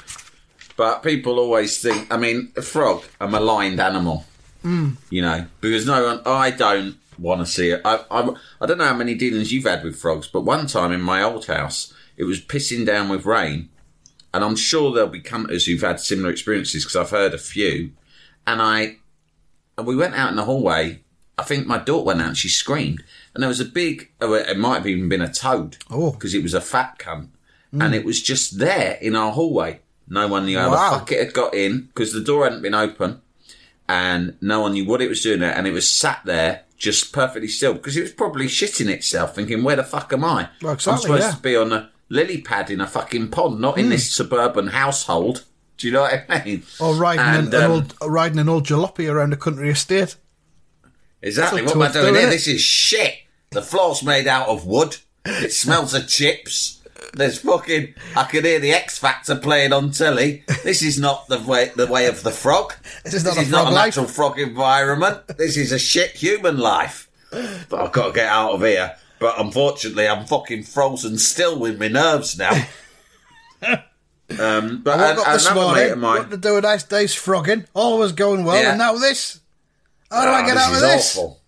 But 0.77 1.05
people 1.05 1.39
always 1.39 1.81
think, 1.81 2.13
I 2.13 2.17
mean, 2.17 2.53
a 2.57 2.63
frog, 2.63 3.05
a 3.21 3.29
maligned 3.29 3.81
animal. 3.81 4.25
Mm. 4.65 4.97
You 5.11 5.23
know, 5.23 5.47
because 5.61 5.87
no 5.87 6.05
one, 6.05 6.23
I 6.27 6.51
don't 6.51 6.97
want 7.19 7.41
to 7.41 7.47
see 7.47 7.71
it. 7.71 7.81
I, 7.85 8.05
I, 8.11 8.35
I 8.61 8.67
don't 8.67 8.79
know 8.79 8.87
how 8.87 8.95
many 8.95 9.15
dealings 9.15 9.53
you've 9.53 9.65
had 9.65 9.85
with 9.85 9.97
frogs, 9.97 10.27
but 10.27 10.43
one 10.43 10.67
time 10.67 10.93
in 10.93 11.01
my 11.01 11.23
old 11.23 11.47
house, 11.47 11.93
it 12.17 12.25
was 12.25 12.41
pissing 12.41 12.85
down 12.87 13.09
with 13.09 13.25
rain. 13.25 13.69
And 14.33 14.43
I'm 14.45 14.57
sure 14.57 14.93
there'll 14.93 15.09
be 15.09 15.21
cunters 15.21 15.67
who've 15.67 15.81
had 15.81 16.01
similar 16.01 16.31
experiences 16.31 16.85
because 16.85 16.97
I've 16.97 17.11
heard 17.11 17.35
a 17.35 17.39
few. 17.39 17.93
And 18.47 18.61
I, 18.61 18.97
and 19.79 19.87
we 19.87 19.95
went 19.97 20.15
out 20.15 20.31
in 20.31 20.37
the 20.37 20.45
hallway. 20.45 21.01
I 21.39 21.45
think 21.45 21.67
my 21.67 21.79
daughter 21.79 22.05
went 22.07 22.21
out 22.21 22.29
and 22.29 22.37
she 22.37 22.49
screamed. 22.49 23.05
And 23.33 23.43
there 23.43 23.49
was 23.49 23.61
a 23.61 23.65
big, 23.65 24.11
oh, 24.21 24.35
it 24.35 24.59
might 24.59 24.77
have 24.79 24.87
even 24.87 25.09
been 25.09 25.23
a 25.23 25.33
toad. 25.33 25.77
Oh. 25.91 26.11
Because 26.11 26.35
it 26.35 26.43
was 26.43 26.55
a 26.55 26.61
fat 26.61 26.99
cunt. 26.99 27.29
Mm. 27.73 27.85
And 27.85 27.95
it 27.95 28.05
was 28.05 28.21
just 28.23 28.59
there 28.59 28.99
in 29.01 29.15
our 29.17 29.33
hallway. 29.33 29.81
No 30.09 30.27
one 30.29 30.47
knew 30.47 30.59
how 30.59 30.71
Wow. 30.71 30.91
the 30.91 30.99
fuck 30.99 31.13
it 31.13 31.19
had 31.25 31.33
got 31.33 31.55
in 31.55 31.83
because 31.83 32.13
the 32.13 32.21
door 32.21 32.45
hadn't 32.45 32.63
been 32.63 32.75
open. 32.75 33.21
And 33.89 34.37
no 34.41 34.61
one 34.63 34.73
knew 34.73 34.85
what 34.85 35.01
it 35.03 35.09
was 35.09 35.23
doing 35.23 35.41
there. 35.41 35.55
And 35.55 35.67
it 35.67 35.73
was 35.73 35.89
sat 35.89 36.21
there 36.25 36.64
just 36.77 37.13
perfectly 37.13 37.49
still 37.49 37.75
because 37.75 37.97
it 37.97 38.03
was 38.03 38.13
probably 38.13 38.47
shitting 38.47 38.89
itself 38.89 39.35
thinking, 39.35 39.63
where 39.63 39.77
the 39.77 39.85
fuck 39.85 40.13
am 40.13 40.25
I? 40.25 40.49
Well, 40.63 40.73
I'm 40.73 40.79
supposed 40.79 41.09
yeah. 41.09 41.31
to 41.33 41.41
be 41.43 41.57
on 41.57 41.73
a 41.73 41.91
lily 42.09 42.41
pad 42.41 42.71
in 42.71 42.81
a 42.81 42.87
fucking 42.87 43.31
pond, 43.31 43.61
not 43.61 43.75
Hmm. 43.75 43.81
in 43.81 43.89
this 43.91 44.11
suburban 44.13 44.69
household. 44.69 45.45
Do 45.77 45.87
you 45.89 45.93
know 45.93 46.03
what 46.03 46.25
I 46.29 46.45
mean? 46.45 46.63
Or 46.81 46.95
riding, 46.95 47.21
And, 47.25 47.49
an, 47.53 47.55
an 47.55 47.65
um, 47.65 47.71
old, 47.73 47.95
riding 48.03 48.39
an 48.39 48.49
old 48.49 48.65
jalopy 48.67 49.11
around 49.11 49.33
a 49.33 49.37
country 49.37 49.71
estate. 49.71 50.17
Exactly. 51.23 51.63
What 51.63 51.75
am 51.75 51.83
I 51.83 51.91
doing 51.93 52.05
doing, 52.07 52.15
here? 52.17 52.27
innit? 52.27 52.31
This 52.31 52.47
is 52.49 52.61
shit. 52.61 53.15
The 53.51 53.63
floor's 53.63 54.03
made 54.03 54.27
out 54.29 54.49
of 54.49 54.67
wood. 54.67 54.97
It 55.25 55.53
smells 55.53 55.95
of 55.95 56.07
chips. 56.09 56.81
There's 57.13 57.39
fucking. 57.39 57.95
I 58.17 58.25
can 58.25 58.45
hear 58.45 58.59
the 58.59 58.73
X 58.73 58.99
Factor 58.99 59.37
playing 59.37 59.73
on 59.73 59.91
telly. 59.93 60.45
This 60.65 60.83
is 60.83 60.99
not 60.99 61.29
the 61.29 61.39
way 61.39 61.71
the 61.77 61.87
way 61.87 62.07
of 62.07 62.23
the 62.23 62.31
frog. 62.31 62.75
This 63.05 63.15
is 63.15 63.25
not 63.25 63.37
a 63.37 63.43
not 63.43 63.49
frog 63.49 63.67
a 63.69 63.71
life. 63.71 63.87
natural 63.87 64.07
frog 64.07 64.39
environment. 64.39 65.27
This 65.39 65.57
is 65.57 65.71
a 65.73 65.79
shit 65.79 66.13
human 66.13 66.59
life. 66.59 67.09
But 67.31 67.81
I've 67.81 67.93
got 67.93 68.07
to 68.09 68.13
get 68.13 68.29
out 68.29 68.53
of 68.53 68.61
here. 68.63 68.97
But 69.21 69.41
unfortunately, 69.41 70.07
I'm 70.09 70.27
fucking 70.27 70.65
frozen 70.65 71.19
still 71.19 71.59
with 71.59 71.79
my 71.81 71.89
nerves 71.89 72.37
now. 72.39 72.51
um, 74.39 74.83
but 74.83 74.99
I 75.01 75.15
woke 75.15 75.27
up 75.29 75.33
this 75.35 75.55
morning, 75.55 76.01
wanted 76.01 76.31
to 76.31 76.37
do 76.37 76.57
a 76.57 76.61
nice 76.61 76.83
day's 76.83 77.15
frogging. 77.15 77.67
All 77.75 77.99
was 77.99 78.13
going 78.13 78.45
well, 78.45 78.61
Yeah. 78.63 78.71
and 78.71 78.79
now 78.79 78.95
this. 78.95 79.41
How 80.11 80.25
do 80.25 80.31
I 80.31 80.43
Oh, 80.43 80.47
get 80.47 80.57
out 80.57 80.69
of 80.71 80.75
is 80.77 80.81
this? 80.83 81.17
Awful. 81.17 81.41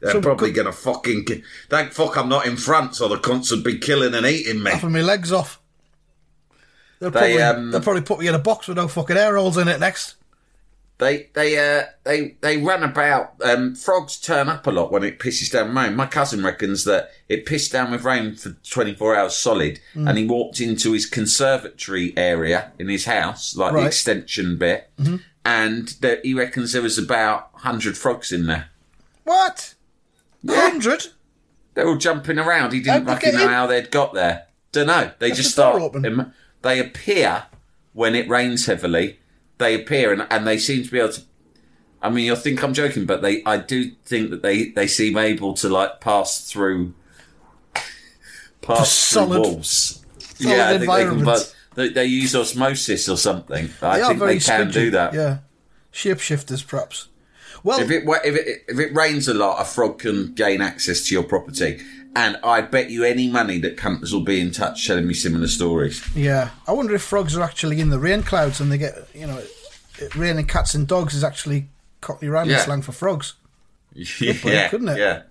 They're 0.00 0.12
Some 0.12 0.22
probably 0.22 0.50
good- 0.50 0.64
gonna 0.64 0.72
fucking. 0.72 1.26
Thank 1.68 1.92
fuck 1.92 2.16
I'm 2.16 2.28
not 2.28 2.46
in 2.46 2.56
France, 2.56 3.00
or 3.00 3.08
the 3.08 3.16
cunts 3.18 3.50
would 3.50 3.62
be 3.64 3.78
killing 3.78 4.14
and 4.14 4.24
eating 4.26 4.62
me. 4.62 4.70
Having 4.70 4.92
my 4.92 5.02
legs 5.02 5.30
off. 5.32 5.60
They'll 7.00 7.10
They, 7.10 7.36
probably, 7.36 7.42
um, 7.42 7.70
they'll 7.70 7.80
probably 7.80 8.02
put 8.02 8.18
me 8.20 8.26
in 8.28 8.34
a 8.34 8.38
box 8.38 8.68
with 8.68 8.76
no 8.76 8.88
fucking 8.88 9.16
air 9.16 9.36
holes 9.36 9.56
in 9.56 9.68
it 9.68 9.80
next. 9.80 10.14
They 10.98 11.30
they 11.32 11.56
uh 11.58 11.84
they 12.04 12.36
they 12.42 12.58
run 12.58 12.82
about. 12.82 13.32
Um, 13.42 13.74
frogs 13.74 14.18
turn 14.18 14.50
up 14.50 14.66
a 14.66 14.70
lot 14.70 14.92
when 14.92 15.02
it 15.02 15.18
pisses 15.18 15.50
down 15.50 15.74
rain. 15.74 15.96
My 15.96 16.04
cousin 16.04 16.44
reckons 16.44 16.84
that 16.84 17.10
it 17.26 17.46
pissed 17.46 17.72
down 17.72 17.90
with 17.90 18.04
rain 18.04 18.36
for 18.36 18.50
24 18.70 19.16
hours 19.16 19.34
solid, 19.34 19.80
Mm. 19.94 20.08
and 20.10 20.18
he 20.18 20.26
walked 20.26 20.60
into 20.60 20.92
his 20.92 21.06
conservatory 21.06 22.12
area 22.18 22.72
in 22.78 22.88
his 22.90 23.06
house, 23.06 23.56
like 23.56 23.70
the 23.72 23.76
Right. 23.76 23.80
Mm-hmm. 23.80 23.86
extension 23.86 24.56
bit, 24.58 24.90
and 25.42 25.88
there, 26.02 26.20
he 26.22 26.34
reckons 26.34 26.72
there 26.74 26.82
was 26.82 26.98
about 26.98 27.48
100 27.54 27.96
frogs 27.96 28.30
in 28.30 28.44
there. 28.46 28.68
What? 29.24 29.72
Hundred? 30.48 31.06
They're 31.74 31.86
all 31.88 31.96
jumping 31.96 32.38
around. 32.38 32.72
He 32.72 32.80
didn't 32.80 33.06
fucking 33.06 33.34
know 33.34 33.48
how 33.48 33.66
they'd 33.66 33.90
got 33.90 34.14
there. 34.14 34.46
Don't 34.72 34.86
know. 34.86 35.10
They 35.18 35.30
just 35.30 35.56
the 35.56 35.78
start. 35.78 36.04
em- 36.04 36.32
they 36.62 36.78
appear 36.78 37.44
when 37.92 38.14
it 38.14 38.28
rains 38.28 38.66
heavily. 38.66 39.18
They 39.58 39.74
appear 39.74 40.12
and, 40.12 40.26
and 40.30 40.46
they 40.46 40.58
seem 40.58 40.84
to 40.84 40.90
be 40.90 40.98
able 40.98 41.12
to. 41.12 41.22
I 42.02 42.08
mean, 42.08 42.24
you'll 42.24 42.36
think 42.36 42.62
I'm 42.62 42.72
joking, 42.74 43.04
but 43.04 43.22
they. 43.22 43.44
I 43.44 43.58
do 43.58 43.90
think 44.04 44.30
that 44.30 44.42
they 44.42 44.70
they 44.70 44.86
seem 44.86 45.16
able 45.18 45.54
to 45.54 45.68
like 45.68 46.00
pass 46.00 46.50
through. 46.50 46.94
Pass 48.62 49.10
through 49.10 49.22
solid- 49.22 49.40
walls. 49.40 50.04
solid 50.18 50.56
yeah, 50.56 50.68
I 50.68 50.78
think 50.78 50.90
they 50.92 51.04
can. 51.04 51.24
But 51.24 51.54
they, 51.74 51.88
they 51.88 52.04
use 52.04 52.36
osmosis 52.36 53.08
or 53.08 53.16
something. 53.16 53.70
I 53.80 54.06
think 54.08 54.20
they 54.20 54.38
can 54.38 54.68
squidgy. 54.68 54.72
do 54.72 54.90
that. 54.92 55.14
Yeah. 55.14 55.38
Shapeshifters, 55.92 56.66
perhaps. 56.66 57.08
Well, 57.62 57.80
If 57.80 57.90
it 57.90 58.04
if 58.24 58.34
it 58.36 58.64
if 58.68 58.78
it 58.78 58.94
rains 58.94 59.28
a 59.28 59.34
lot, 59.34 59.60
a 59.60 59.64
frog 59.64 59.98
can 59.98 60.32
gain 60.34 60.60
access 60.60 61.06
to 61.06 61.14
your 61.14 61.22
property, 61.24 61.80
and 62.16 62.38
I 62.42 62.60
bet 62.62 62.90
you 62.90 63.04
any 63.04 63.28
money 63.28 63.58
that 63.58 63.76
companies 63.76 64.12
will 64.12 64.24
be 64.24 64.40
in 64.40 64.50
touch 64.50 64.86
telling 64.86 65.06
me 65.06 65.14
similar 65.14 65.46
stories. 65.48 66.02
yeah. 66.16 66.50
I 66.66 66.72
wonder 66.72 66.94
if 66.94 67.02
frogs 67.02 67.36
are 67.36 67.42
actually 67.42 67.80
in 67.80 67.90
the 67.90 67.98
rain 67.98 68.22
clouds 68.22 68.60
and 68.60 68.72
they 68.72 68.78
get, 68.78 68.94
you 69.14 69.26
know, 69.26 69.38
it, 69.98 70.14
raining 70.16 70.46
cats 70.46 70.74
and 70.74 70.86
dogs 70.88 71.14
is 71.14 71.22
actually 71.22 71.68
Cockney 72.00 72.28
Rhyming 72.28 72.52
Yeah. 72.52 72.64
slang 72.64 72.82
for 72.82 72.92
frogs. 72.92 73.34
yeah, 73.94 74.68
couldn't 74.68 74.88
it? 74.88 74.98
Yeah, 74.98 75.22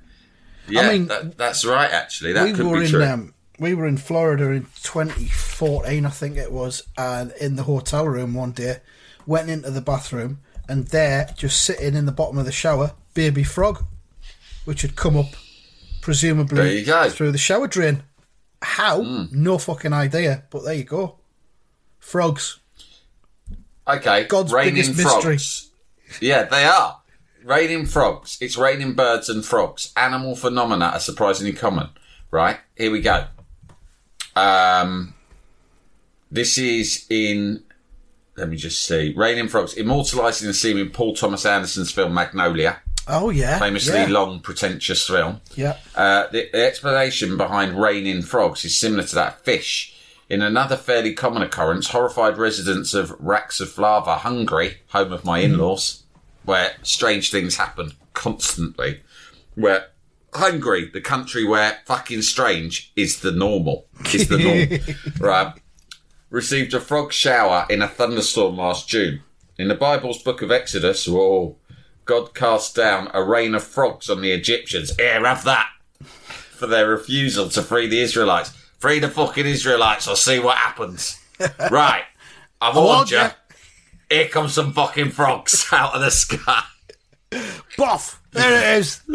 yeah. 0.68 0.90
mean, 0.92 1.08
that, 1.08 1.38
that's 1.38 1.66
right. 1.66 1.90
Actually, 1.92 2.34
that 2.34 2.44
we 2.46 2.54
could 2.54 2.66
were 2.68 2.80
be 2.80 2.86
in 2.86 2.92
true. 2.92 3.04
um, 3.06 3.34
we 3.58 3.74
were 3.74 3.88
in 3.88 3.98
Florida 3.98 4.52
in 4.52 4.68
2014, 4.84 6.06
I 6.06 6.10
think 6.10 6.38
it 6.38 6.52
was, 6.52 6.84
and 6.98 7.32
in 7.42 7.56
the 7.56 7.64
hotel 7.64 8.08
room 8.08 8.34
one 8.34 8.52
day, 8.52 8.78
went 9.26 9.50
into 9.50 9.70
the 9.72 9.82
bathroom, 9.82 10.40
and 10.70 10.88
there, 10.88 11.30
just 11.36 11.64
sitting 11.64 11.96
in 11.96 12.06
the 12.06 12.12
bottom 12.12 12.38
of 12.38 12.46
the 12.46 12.52
shower, 12.52 12.94
baby 13.14 13.44
frog, 13.44 13.84
which 14.66 14.84
had 14.84 14.96
come 14.96 15.18
up, 15.18 15.34
presumably 16.02 16.58
There 16.58 16.74
you 16.74 16.86
go. 16.86 17.10
Through 17.10 17.32
the 17.32 17.38
shower 17.38 17.68
drain. 17.68 18.04
How? 18.62 19.28
No 19.32 19.58
fucking 19.58 19.94
idea. 19.94 20.44
But 20.50 20.64
there 20.64 20.74
you 20.74 20.84
go. 20.84 21.20
Frogs. 21.98 22.60
okay, 23.88 24.26
God's 24.26 24.54
raining 24.54 24.76
biggest 24.76 25.02
frogs. 25.02 25.70
Yeah, 26.22 26.44
they 26.44 26.64
are 26.66 27.00
raining 27.44 27.86
frogs. 27.86 28.38
It's 28.42 28.58
raining 28.58 28.94
birds 28.94 29.30
and 29.30 29.46
frogs. 29.46 29.92
Animal 29.96 30.36
phenomena 30.36 30.86
are 30.94 31.00
surprisingly 31.00 31.54
common. 31.54 31.90
Right 32.32 32.58
here 32.76 32.92
we 32.92 33.02
go. 33.02 33.26
Um, 34.36 35.14
this 36.32 36.58
is 36.58 37.06
in. 37.10 37.64
Let 38.40 38.48
me 38.48 38.56
just 38.56 38.86
see. 38.86 39.14
Raining 39.16 39.50
frogs, 39.50 39.74
immortalising 39.74 40.48
the 40.48 40.54
scene 40.54 40.78
in 40.78 40.92
Paul 40.92 41.14
Thomas 41.14 41.46
Anderson's 41.46 41.92
film 41.92 42.14
Magnolia. 42.14 42.82
Oh 43.06 43.32
yeah. 43.32 43.60
famously 43.60 43.96
yeah. 43.96 44.08
long, 44.08 44.40
pretentious 44.40 45.06
film. 45.06 45.42
Yeah. 45.56 45.78
Uh, 45.96 46.28
the, 46.28 46.50
the 46.54 46.66
explanation 46.66 47.38
behind 47.38 47.80
raining 47.80 48.22
frogs 48.22 48.64
is 48.64 48.78
similar 48.78 49.04
to 49.04 49.16
that 49.16 49.44
fish. 49.44 49.96
In 50.30 50.42
another 50.42 50.78
fairly 50.78 51.14
common 51.14 51.42
occurrence, 51.42 51.90
horrified 51.90 52.38
residents 52.38 52.94
of 52.94 53.10
Rákóczifalva, 53.20 54.20
Hungary, 54.20 54.78
home 54.90 55.12
of 55.12 55.26
my 55.26 55.40
in-laws, 55.40 56.04
where 56.46 56.76
strange 56.84 57.32
things 57.32 57.58
happen 57.58 57.94
constantly, 58.14 59.02
where 59.56 59.88
Hungary, 60.34 60.90
the 60.94 61.02
country 61.02 61.46
where 61.46 61.80
fucking 61.86 62.22
strange 62.22 62.92
is 62.96 63.22
the 63.22 63.32
normal, 63.32 63.88
is 64.14 64.30
the 64.30 64.38
norm, 64.38 64.98
right? 65.20 65.54
Received 66.30 66.74
a 66.74 66.80
frog 66.80 67.12
shower 67.12 67.66
in 67.70 67.82
a 67.82 67.88
thunderstorm 67.88 68.58
last 68.58 68.88
June. 68.88 69.24
In 69.58 69.68
the 69.68 69.76
Bible's 69.76 70.22
book 70.22 70.42
of 70.44 70.52
Exodus, 70.52 71.08
whoa, 71.08 71.58
God 72.06 72.36
cast 72.36 72.76
down 72.76 73.10
a 73.14 73.24
rain 73.24 73.56
of 73.56 73.64
frogs 73.64 74.10
on 74.10 74.22
the 74.22 74.32
Egyptians. 74.32 74.96
Here, 74.96 75.26
have 75.26 75.44
that. 75.46 75.70
For 76.52 76.68
their 76.68 76.88
refusal 76.88 77.50
to 77.50 77.64
free 77.64 77.88
the 77.88 78.00
Israelites. 78.00 78.52
Free 78.78 79.00
the 79.00 79.10
fucking 79.10 79.46
Israelites 79.46 80.08
or 80.08 80.16
see 80.16 80.40
what 80.40 80.58
happens. 80.58 81.20
right. 81.72 82.04
I 82.62 82.78
warned 82.78 83.10
you. 83.10 83.28
Here 84.10 84.28
comes 84.28 84.54
some 84.54 84.72
fucking 84.72 85.12
frogs 85.12 85.68
out 85.72 85.96
of 85.96 86.02
the 86.02 86.12
sky. 86.12 86.64
Boff. 87.32 88.19
There 88.32 88.78
it 88.78 88.80
is. 88.80 89.02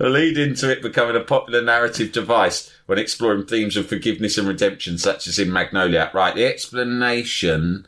A 0.00 0.08
lead 0.08 0.38
into 0.38 0.70
it 0.70 0.82
becoming 0.82 1.16
a 1.16 1.20
popular 1.20 1.60
narrative 1.60 2.12
device 2.12 2.72
when 2.86 2.98
exploring 2.98 3.46
themes 3.46 3.76
of 3.76 3.86
forgiveness 3.86 4.38
and 4.38 4.48
redemption, 4.48 4.96
such 4.96 5.26
as 5.26 5.38
in 5.38 5.52
Magnolia. 5.52 6.10
Right, 6.14 6.34
the 6.34 6.46
explanation 6.46 7.86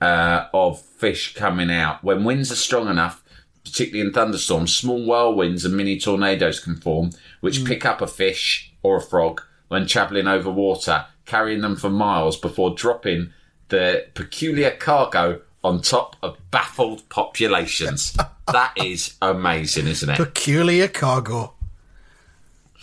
uh, 0.00 0.46
of 0.54 0.80
fish 0.80 1.34
coming 1.34 1.70
out. 1.70 2.04
When 2.04 2.24
winds 2.24 2.52
are 2.52 2.56
strong 2.56 2.88
enough, 2.88 3.24
particularly 3.64 4.06
in 4.06 4.12
thunderstorms, 4.12 4.74
small 4.74 5.04
whirlwinds 5.04 5.64
and 5.64 5.76
mini 5.76 5.98
tornadoes 5.98 6.60
can 6.60 6.76
form, 6.76 7.10
which 7.40 7.64
pick 7.64 7.84
up 7.84 8.00
a 8.00 8.06
fish 8.06 8.72
or 8.82 8.98
a 8.98 9.02
frog 9.02 9.42
when 9.68 9.86
travelling 9.86 10.28
over 10.28 10.50
water, 10.50 11.06
carrying 11.24 11.62
them 11.62 11.74
for 11.74 11.90
miles 11.90 12.36
before 12.36 12.74
dropping 12.74 13.32
the 13.68 14.06
peculiar 14.14 14.70
cargo 14.70 15.40
on 15.64 15.80
top 15.80 16.14
of 16.22 16.38
baffled 16.50 17.08
populations. 17.08 18.16
that 18.52 18.72
is 18.76 19.14
amazing, 19.22 19.86
isn't 19.86 20.08
it? 20.10 20.16
Peculiar 20.16 20.88
cargo. 20.88 21.52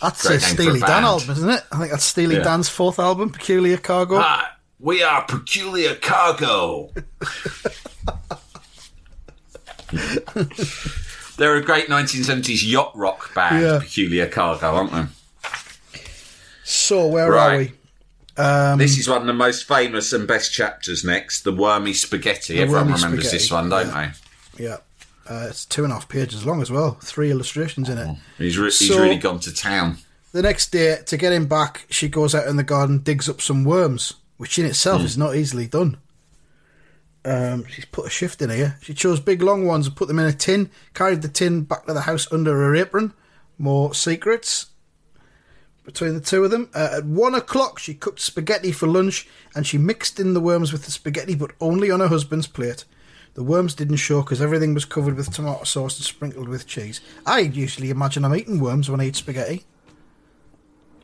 That's 0.00 0.24
a 0.24 0.28
for 0.30 0.34
a 0.34 0.40
Steely 0.40 0.80
Dan 0.80 1.04
album, 1.04 1.30
isn't 1.30 1.50
it? 1.50 1.62
I 1.70 1.78
think 1.78 1.90
that's 1.92 2.04
Steely 2.04 2.36
Yeah. 2.36 2.42
Dan's 2.42 2.68
fourth 2.68 2.98
album, 2.98 3.30
Peculiar 3.30 3.76
Cargo. 3.76 4.18
Hi, 4.18 4.46
we 4.80 5.02
are 5.02 5.22
Peculiar 5.24 5.94
Cargo. 5.94 6.90
They're 11.36 11.56
a 11.56 11.62
great 11.62 11.86
1970s 11.88 12.68
yacht 12.70 12.92
rock 12.96 13.32
band, 13.34 13.62
Yeah. 13.62 13.78
Peculiar 13.80 14.26
Cargo, 14.28 14.66
aren't 14.74 14.92
they? 14.92 16.00
So 16.64 17.06
where 17.06 17.30
Right. 17.30 17.52
are 17.54 17.58
we? 17.58 17.72
Um, 18.42 18.78
this 18.78 18.98
is 18.98 19.08
one 19.08 19.20
of 19.20 19.26
the 19.26 19.32
most 19.34 19.68
famous 19.68 20.12
and 20.12 20.26
best 20.26 20.52
chapters 20.52 21.04
next. 21.04 21.42
The 21.42 21.52
wormy 21.52 21.92
spaghetti. 21.92 22.54
The 22.54 22.62
Everyone 22.62 22.86
wormy 22.86 22.94
remembers 22.94 23.26
spaghetti, 23.26 23.36
this 23.44 23.50
one, 23.52 23.68
don't 23.68 23.88
yeah. 23.88 24.12
they? 24.56 24.64
Yeah. 24.64 24.76
Uh, 25.28 25.46
it's 25.48 25.64
two 25.64 25.84
and 25.84 25.92
a 25.92 25.96
half 25.96 26.08
pages 26.08 26.44
long 26.44 26.60
as 26.60 26.70
well. 26.70 26.92
Three 27.02 27.30
illustrations 27.30 27.88
in 27.88 27.98
it. 27.98 28.16
He's, 28.38 28.58
re- 28.58 28.64
he's 28.66 28.88
So- 28.88 29.00
really 29.02 29.16
gone 29.18 29.38
to 29.40 29.54
town. 29.54 29.98
The 30.32 30.42
next 30.42 30.72
day, 30.72 30.96
to 31.06 31.16
get 31.18 31.32
him 31.34 31.46
back, 31.46 31.84
she 31.90 32.08
goes 32.08 32.34
out 32.34 32.46
in 32.48 32.56
the 32.56 32.62
garden, 32.62 33.00
digs 33.00 33.28
up 33.28 33.42
some 33.42 33.64
worms, 33.64 34.14
which 34.38 34.58
in 34.58 34.64
itself 34.64 35.02
is 35.02 35.18
not 35.18 35.36
easily 35.36 35.66
done. 35.66 35.98
Um, 37.24 37.66
she's 37.66 37.84
put 37.84 38.06
a 38.06 38.10
shift 38.10 38.40
in 38.42 38.48
here. 38.50 38.78
She 38.82 38.94
chose 38.94 39.20
big 39.20 39.42
long 39.42 39.66
ones 39.66 39.86
and 39.86 39.94
put 39.94 40.08
them 40.08 40.18
in 40.18 40.24
a 40.26 40.32
tin, 40.32 40.70
carried 40.94 41.20
the 41.22 41.28
tin 41.28 41.62
back 41.64 41.84
to 41.86 41.92
the 41.92 42.00
house 42.00 42.32
under 42.32 42.52
her 42.56 42.74
apron. 42.74 43.12
More 43.58 43.94
secrets 43.94 44.66
between 45.84 46.14
the 46.14 46.20
two 46.20 46.44
of 46.44 46.50
them. 46.50 46.70
Uh, 46.74 46.88
at 46.96 47.04
one 47.04 47.34
o'clock, 47.34 47.78
she 47.78 47.92
cooked 47.94 48.18
spaghetti 48.20 48.72
for 48.72 48.86
lunch 48.88 49.28
and 49.54 49.66
she 49.66 49.78
mixed 49.78 50.18
in 50.18 50.32
the 50.34 50.40
worms 50.40 50.72
with 50.72 50.84
the 50.86 50.90
spaghetti, 50.90 51.34
but 51.34 51.52
only 51.60 51.90
on 51.90 52.00
her 52.00 52.08
husband's 52.08 52.46
plate. 52.46 52.84
The 53.34 53.42
worms 53.42 53.74
didn't 53.74 53.96
show 53.96 54.20
because 54.22 54.42
everything 54.42 54.74
was 54.74 54.84
covered 54.84 55.16
with 55.16 55.32
tomato 55.32 55.64
sauce 55.64 55.96
and 55.98 56.04
sprinkled 56.04 56.48
with 56.48 56.66
cheese. 56.66 57.00
I 57.24 57.40
usually 57.40 57.88
imagine 57.90 58.24
I'm 58.24 58.34
eating 58.36 58.60
worms 58.60 58.90
when 58.90 59.00
I 59.00 59.06
eat 59.06 59.16
spaghetti. 59.16 59.64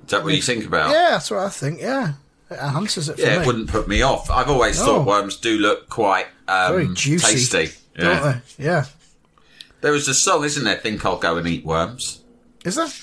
Is 0.05 0.11
that 0.11 0.25
what 0.25 0.35
you 0.35 0.43
think 0.43 0.67
about? 0.67 0.91
Yeah, 0.91 1.11
that's 1.13 1.31
what 1.31 1.41
I 1.41 1.49
think. 1.49 1.81
Yeah, 1.81 2.15
it 2.51 2.55
enhances 2.59 3.09
it 3.09 3.17
for 3.17 3.23
Yeah, 3.23 3.37
me. 3.37 3.43
it 3.43 3.47
wouldn't 3.47 3.69
put 3.71 3.89
me 3.89 4.03
off. 4.03 4.31
I've 4.31 4.51
always 4.51 4.79
No. 4.79 4.85
thought 4.87 5.07
worms 5.07 5.37
do 5.37 5.57
look 5.59 5.89
quite 5.89 6.27
um, 6.49 6.73
Very 6.73 6.89
juicy, 6.95 7.27
tasty. 7.33 7.79
don't 7.97 8.07
Yeah. 8.11 8.41
they? 8.59 8.65
Yeah. 8.65 8.85
There 9.81 9.93
was 9.93 10.09
a 10.09 10.15
song, 10.15 10.45
isn't 10.45 10.65
there? 10.65 10.77
Think 10.77 11.05
I'll 11.07 11.19
go 11.19 11.37
and 11.37 11.47
eat 11.47 11.65
worms. 11.65 12.21
Is 12.65 12.75
that? 12.75 12.95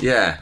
Yeah. 0.00 0.38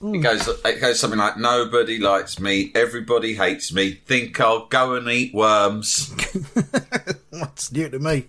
Hmm. 0.00 0.16
It 0.16 0.18
goes. 0.18 0.46
It 0.64 0.80
goes 0.80 1.00
something 1.00 1.18
like, 1.18 1.38
"Nobody 1.38 1.98
likes 1.98 2.38
me, 2.38 2.70
everybody 2.74 3.34
hates 3.34 3.72
me. 3.72 4.00
Think 4.06 4.38
I'll 4.40 4.66
go 4.66 4.94
and 4.94 5.08
eat 5.08 5.32
worms." 5.32 6.12
That's 7.40 7.72
new 7.72 7.88
to 7.88 7.98
me. 7.98 8.26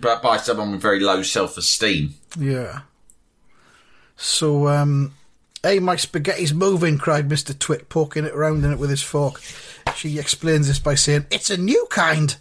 but 0.00 0.22
by 0.22 0.36
someone 0.38 0.72
with 0.72 0.82
very 0.82 1.00
low 1.00 1.22
self-esteem. 1.22 2.14
Yeah. 2.38 2.80
So, 4.16 4.68
um, 4.68 5.14
hey, 5.62 5.78
my 5.80 5.96
spaghetti's 5.96 6.52
moving, 6.52 6.98
cried 6.98 7.28
Mr. 7.28 7.58
Twit, 7.58 7.88
poking 7.88 8.24
it 8.26 8.32
around 8.34 8.64
in 8.64 8.72
it 8.72 8.78
with 8.78 8.90
his 8.90 9.02
fork. 9.02 9.40
She 9.96 10.18
explains 10.18 10.68
this 10.68 10.78
by 10.78 10.94
saying, 10.94 11.26
It's 11.30 11.50
a 11.50 11.56
new 11.56 11.86
kind. 11.90 12.36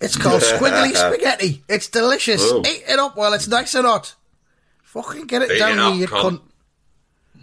It's 0.00 0.16
called 0.16 0.42
squiggly 0.42 0.94
spaghetti. 0.94 1.62
It's 1.68 1.88
delicious. 1.88 2.40
Oh. 2.44 2.60
Eat 2.60 2.84
it 2.88 2.98
up 2.98 3.16
while 3.16 3.32
it's 3.32 3.48
nice 3.48 3.74
and 3.74 3.86
hot. 3.86 4.14
Fucking 4.84 5.26
get 5.26 5.42
it 5.42 5.50
Eat 5.52 5.58
down 5.58 5.72
it 5.72 5.78
up, 5.80 5.92
here, 5.94 6.00
you 6.02 6.06
cunt. 6.08 6.40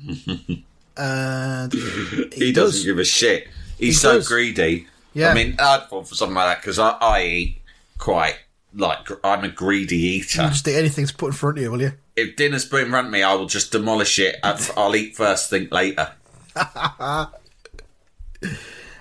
cunt. 0.08 0.64
and 0.98 1.74
He, 2.34 2.52
does. 2.52 2.74
doesn't 2.74 2.86
give 2.86 3.00
a 3.00 3.04
shit. 3.06 3.48
He's 3.78 3.88
He 3.88 3.92
so 3.94 4.14
does. 4.16 4.28
greedy. 4.28 4.88
Yeah. 5.16 5.30
I 5.30 5.34
mean, 5.34 5.56
I'd 5.58 5.88
fall 5.90 6.04
for 6.04 6.14
something 6.14 6.36
like 6.36 6.58
that 6.58 6.62
because 6.62 6.78
I, 6.78 6.92
I 7.02 7.24
eat 7.24 7.62
quite 7.98 8.36
like 8.76 9.08
I'm 9.24 9.44
a 9.44 9.50
greedy 9.50 9.98
eater. 9.98 10.44
You 10.44 10.50
just 10.50 10.68
eat 10.68 10.76
anything 10.76 11.06
that's 11.06 11.12
put 11.12 11.28
in 11.28 11.32
front 11.34 11.58
of 11.58 11.64
you, 11.64 11.72
will 11.72 11.82
you? 11.82 11.94
if 12.16 12.36
dinner's 12.36 12.66
put 12.66 12.84
in 12.84 12.90
front 12.90 13.08
of 13.08 13.14
me, 13.14 13.24
I 13.24 13.34
will 13.34 13.46
just 13.46 13.72
demolish 13.72 14.20
it. 14.20 14.38
I'll 14.44 14.60
I'll 14.78 14.96
eat 14.96 15.16
first, 15.16 15.50
think 15.50 15.72
later. 15.72 16.12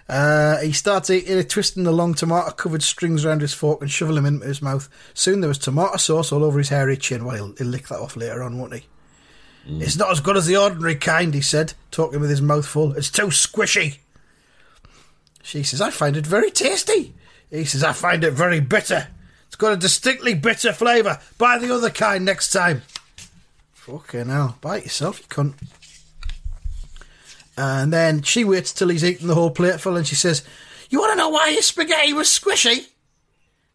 Uh, 0.06 0.60
he 0.60 0.70
starts 0.70 1.08
eating 1.08 1.38
it, 1.38 1.48
twisting 1.48 1.84
the 1.84 1.90
long 1.90 2.12
tomato 2.12 2.50
covered 2.50 2.82
strings 2.82 3.24
around 3.24 3.40
his 3.40 3.54
fork 3.54 3.80
and 3.80 3.90
shoveling 3.90 4.24
them 4.24 4.34
into 4.34 4.46
his 4.46 4.60
mouth. 4.60 4.86
Soon 5.14 5.40
there 5.40 5.48
was 5.48 5.56
tomato 5.56 5.96
sauce 5.96 6.30
all 6.30 6.44
over 6.44 6.58
his 6.58 6.68
hairy 6.68 6.98
chin. 6.98 7.24
Well, 7.24 7.36
he'll, 7.36 7.54
he'll 7.56 7.66
lick 7.66 7.88
that 7.88 8.00
off 8.00 8.14
later 8.14 8.42
on, 8.42 8.58
won't 8.58 8.74
he? 8.74 8.84
It's 9.66 9.96
not 9.96 10.10
as 10.10 10.20
good 10.20 10.36
as 10.36 10.44
the 10.44 10.58
ordinary 10.58 10.96
kind, 10.96 11.32
he 11.32 11.40
said, 11.40 11.72
talking 11.90 12.20
with 12.20 12.28
his 12.28 12.42
mouth 12.42 12.66
full. 12.66 12.92
It's 12.92 13.08
too 13.08 13.28
squishy. 13.28 13.96
She 15.44 15.62
says, 15.62 15.82
I 15.82 15.90
find 15.90 16.16
it 16.16 16.26
very 16.26 16.50
tasty. 16.50 17.14
He 17.50 17.66
says, 17.66 17.84
I 17.84 17.92
find 17.92 18.24
it 18.24 18.32
very 18.32 18.60
bitter. 18.60 19.08
It's 19.46 19.56
got 19.56 19.74
a 19.74 19.76
distinctly 19.76 20.32
bitter 20.32 20.72
flavour. 20.72 21.20
Buy 21.36 21.58
the 21.58 21.72
other 21.72 21.90
kind 21.90 22.24
next 22.24 22.50
time. 22.50 22.82
Fucking 23.74 24.30
hell. 24.30 24.56
Buy 24.62 24.78
it 24.78 24.84
yourself, 24.84 25.20
you 25.20 25.26
cunt. 25.26 25.54
And 27.58 27.92
then 27.92 28.22
she 28.22 28.42
waits 28.42 28.72
till 28.72 28.88
he's 28.88 29.04
eaten 29.04 29.28
the 29.28 29.34
whole 29.34 29.50
plateful 29.50 29.96
and 29.96 30.06
she 30.06 30.14
says, 30.14 30.42
You 30.88 30.98
want 30.98 31.12
to 31.12 31.18
know 31.18 31.28
why 31.28 31.50
your 31.50 31.62
spaghetti 31.62 32.14
was 32.14 32.28
squishy? 32.28 32.88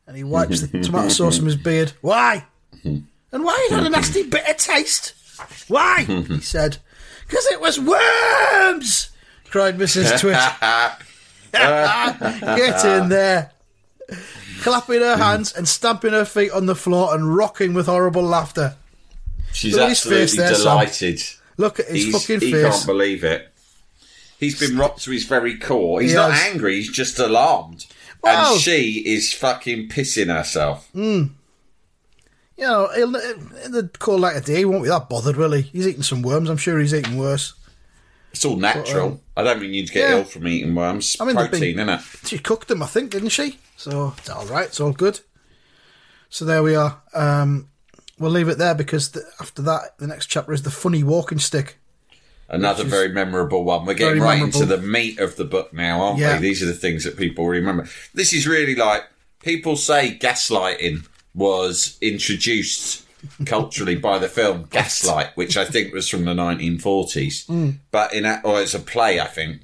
And 0.07 0.17
he 0.17 0.23
wipes 0.23 0.61
the 0.61 0.79
tomato 0.83 1.09
sauce 1.09 1.37
from 1.37 1.45
his 1.45 1.55
beard. 1.55 1.93
Why? 2.01 2.45
And 3.31 3.43
why 3.43 3.67
it 3.69 3.75
had 3.75 3.85
a 3.85 3.91
nasty 3.91 4.23
bitter 4.23 4.55
taste? 4.55 5.13
Why? 5.67 6.01
he 6.27 6.39
said. 6.39 6.77
Because 7.27 7.45
it 7.45 7.61
was 7.61 7.79
worms! 7.79 9.11
cried 9.51 9.77
Mrs. 9.77 10.19
Twit. 10.19 10.35
Get 12.57 12.85
in 12.85 13.09
there. 13.09 13.51
Clapping 14.61 14.99
her 15.01 15.17
hands 15.17 15.53
and 15.53 15.67
stamping 15.67 16.11
her 16.11 16.25
feet 16.25 16.51
on 16.51 16.65
the 16.65 16.75
floor 16.75 17.13
and 17.15 17.35
rocking 17.35 17.73
with 17.73 17.85
horrible 17.85 18.23
laughter. 18.23 18.75
She's 19.53 19.75
Look 19.75 19.89
absolutely 19.89 20.25
face 20.27 20.37
there, 20.37 20.53
Sam. 20.53 20.57
delighted. 20.63 21.21
Look 21.57 21.79
at 21.79 21.87
his 21.87 22.05
He's, 22.05 22.13
fucking 22.27 22.41
he 22.41 22.51
can't 22.51 22.85
believe 22.85 23.23
it. 23.23 23.51
He's 24.39 24.59
been 24.59 24.77
rocked 24.77 25.03
to 25.03 25.11
his 25.11 25.25
very 25.25 25.57
core. 25.57 26.01
He's 26.01 26.11
He 26.11 26.15
not 26.17 26.31
has. 26.31 26.53
angry. 26.53 26.75
He's 26.75 26.91
just 26.91 27.19
alarmed. 27.19 27.85
And 28.23 28.59
she 28.59 28.99
is 29.05 29.33
fucking 29.33 29.89
pissing 29.89 30.27
herself. 30.33 30.89
you 30.93 31.29
know, 32.57 32.89
he'll, 32.95 33.15
in 33.15 33.71
the 33.71 33.89
cold 33.99 34.21
light 34.21 34.35
of 34.37 34.45
day, 34.45 34.57
he 34.57 34.65
won't 34.65 34.83
be 34.83 34.89
that 34.89 35.07
bothered, 35.09 35.37
will 35.37 35.53
he? 35.53 35.61
He's 35.61 35.87
eating 35.87 36.03
some 36.03 36.21
worms. 36.21 36.49
I'm 36.49 36.57
sure 36.57 36.79
he's 36.79 36.93
eating 36.93 37.17
worse. 37.17 37.53
It's 38.33 38.43
all 38.45 38.57
natural. 38.57 39.07
um, 39.07 39.19
I 39.39 39.43
don't 39.43 39.61
mean 39.61 39.73
you'd 39.73 39.91
get 39.91 40.09
yeah. 40.09 40.17
ill 40.17 40.23
from 40.25 40.47
eating 40.47 40.75
worms. 40.75 41.15
I 41.19 41.25
mean, 41.25 41.35
Protein, 41.35 41.77
been- 41.77 41.87
innit? 41.87 42.27
She 42.27 42.39
cooked 42.39 42.67
them, 42.67 42.83
I 42.83 42.87
think, 42.87 43.11
didn't 43.11 43.29
she? 43.29 43.57
So 43.77 44.13
it's 44.17 44.29
all 44.29 44.45
right. 44.45 44.65
It's 44.67 44.79
all 44.79 44.91
good. 44.91 45.21
So 46.29 46.43
there 46.45 46.61
we 46.61 46.75
are. 46.75 47.01
Um, 47.13 47.69
we'll 48.19 48.31
leave 48.31 48.49
it 48.49 48.57
there 48.57 48.75
because 48.75 49.11
the, 49.11 49.23
after 49.39 49.61
that, 49.63 49.97
the 49.97 50.07
next 50.07 50.25
chapter 50.27 50.51
is 50.51 50.63
the 50.63 50.71
funny 50.71 51.03
walking 51.03 51.39
stick. 51.39 51.77
Another 52.49 52.83
very 52.83 53.09
memorable 53.09 53.63
one. 53.63 53.85
We're 53.85 53.93
getting 53.93 54.21
right 54.21 54.39
memorable. 54.39 54.61
into 54.61 54.75
the 54.75 54.81
meat 54.81 55.19
of 55.19 55.35
the 55.35 55.45
book 55.45 55.71
now, 55.71 56.01
aren't 56.01 56.19
Yeah. 56.19 56.35
we? 56.35 56.41
These 56.41 56.63
are 56.63 56.65
the 56.65 56.73
things 56.73 57.03
that 57.03 57.15
people 57.15 57.47
remember. 57.47 57.87
This 58.13 58.33
is 58.33 58.47
really 58.47 58.75
like 58.75 59.03
people 59.41 59.75
say 59.75 60.17
gaslighting 60.19 61.07
was 61.33 61.97
introduced 62.01 63.05
culturally 63.45 63.95
by 63.95 64.17
the 64.19 64.27
film 64.27 64.65
Gaslight, 64.69 65.35
which 65.35 65.57
I 65.57 65.65
think 65.65 65.93
was 65.93 66.07
from 66.09 66.25
the 66.25 66.33
1940s. 66.33 67.45
Hmm. 67.47 67.69
But 67.91 68.13
in 68.13 68.25
a, 68.25 68.41
or 68.43 68.61
it's 68.61 68.73
a 68.73 68.79
play, 68.79 69.19
I 69.19 69.25
think, 69.27 69.61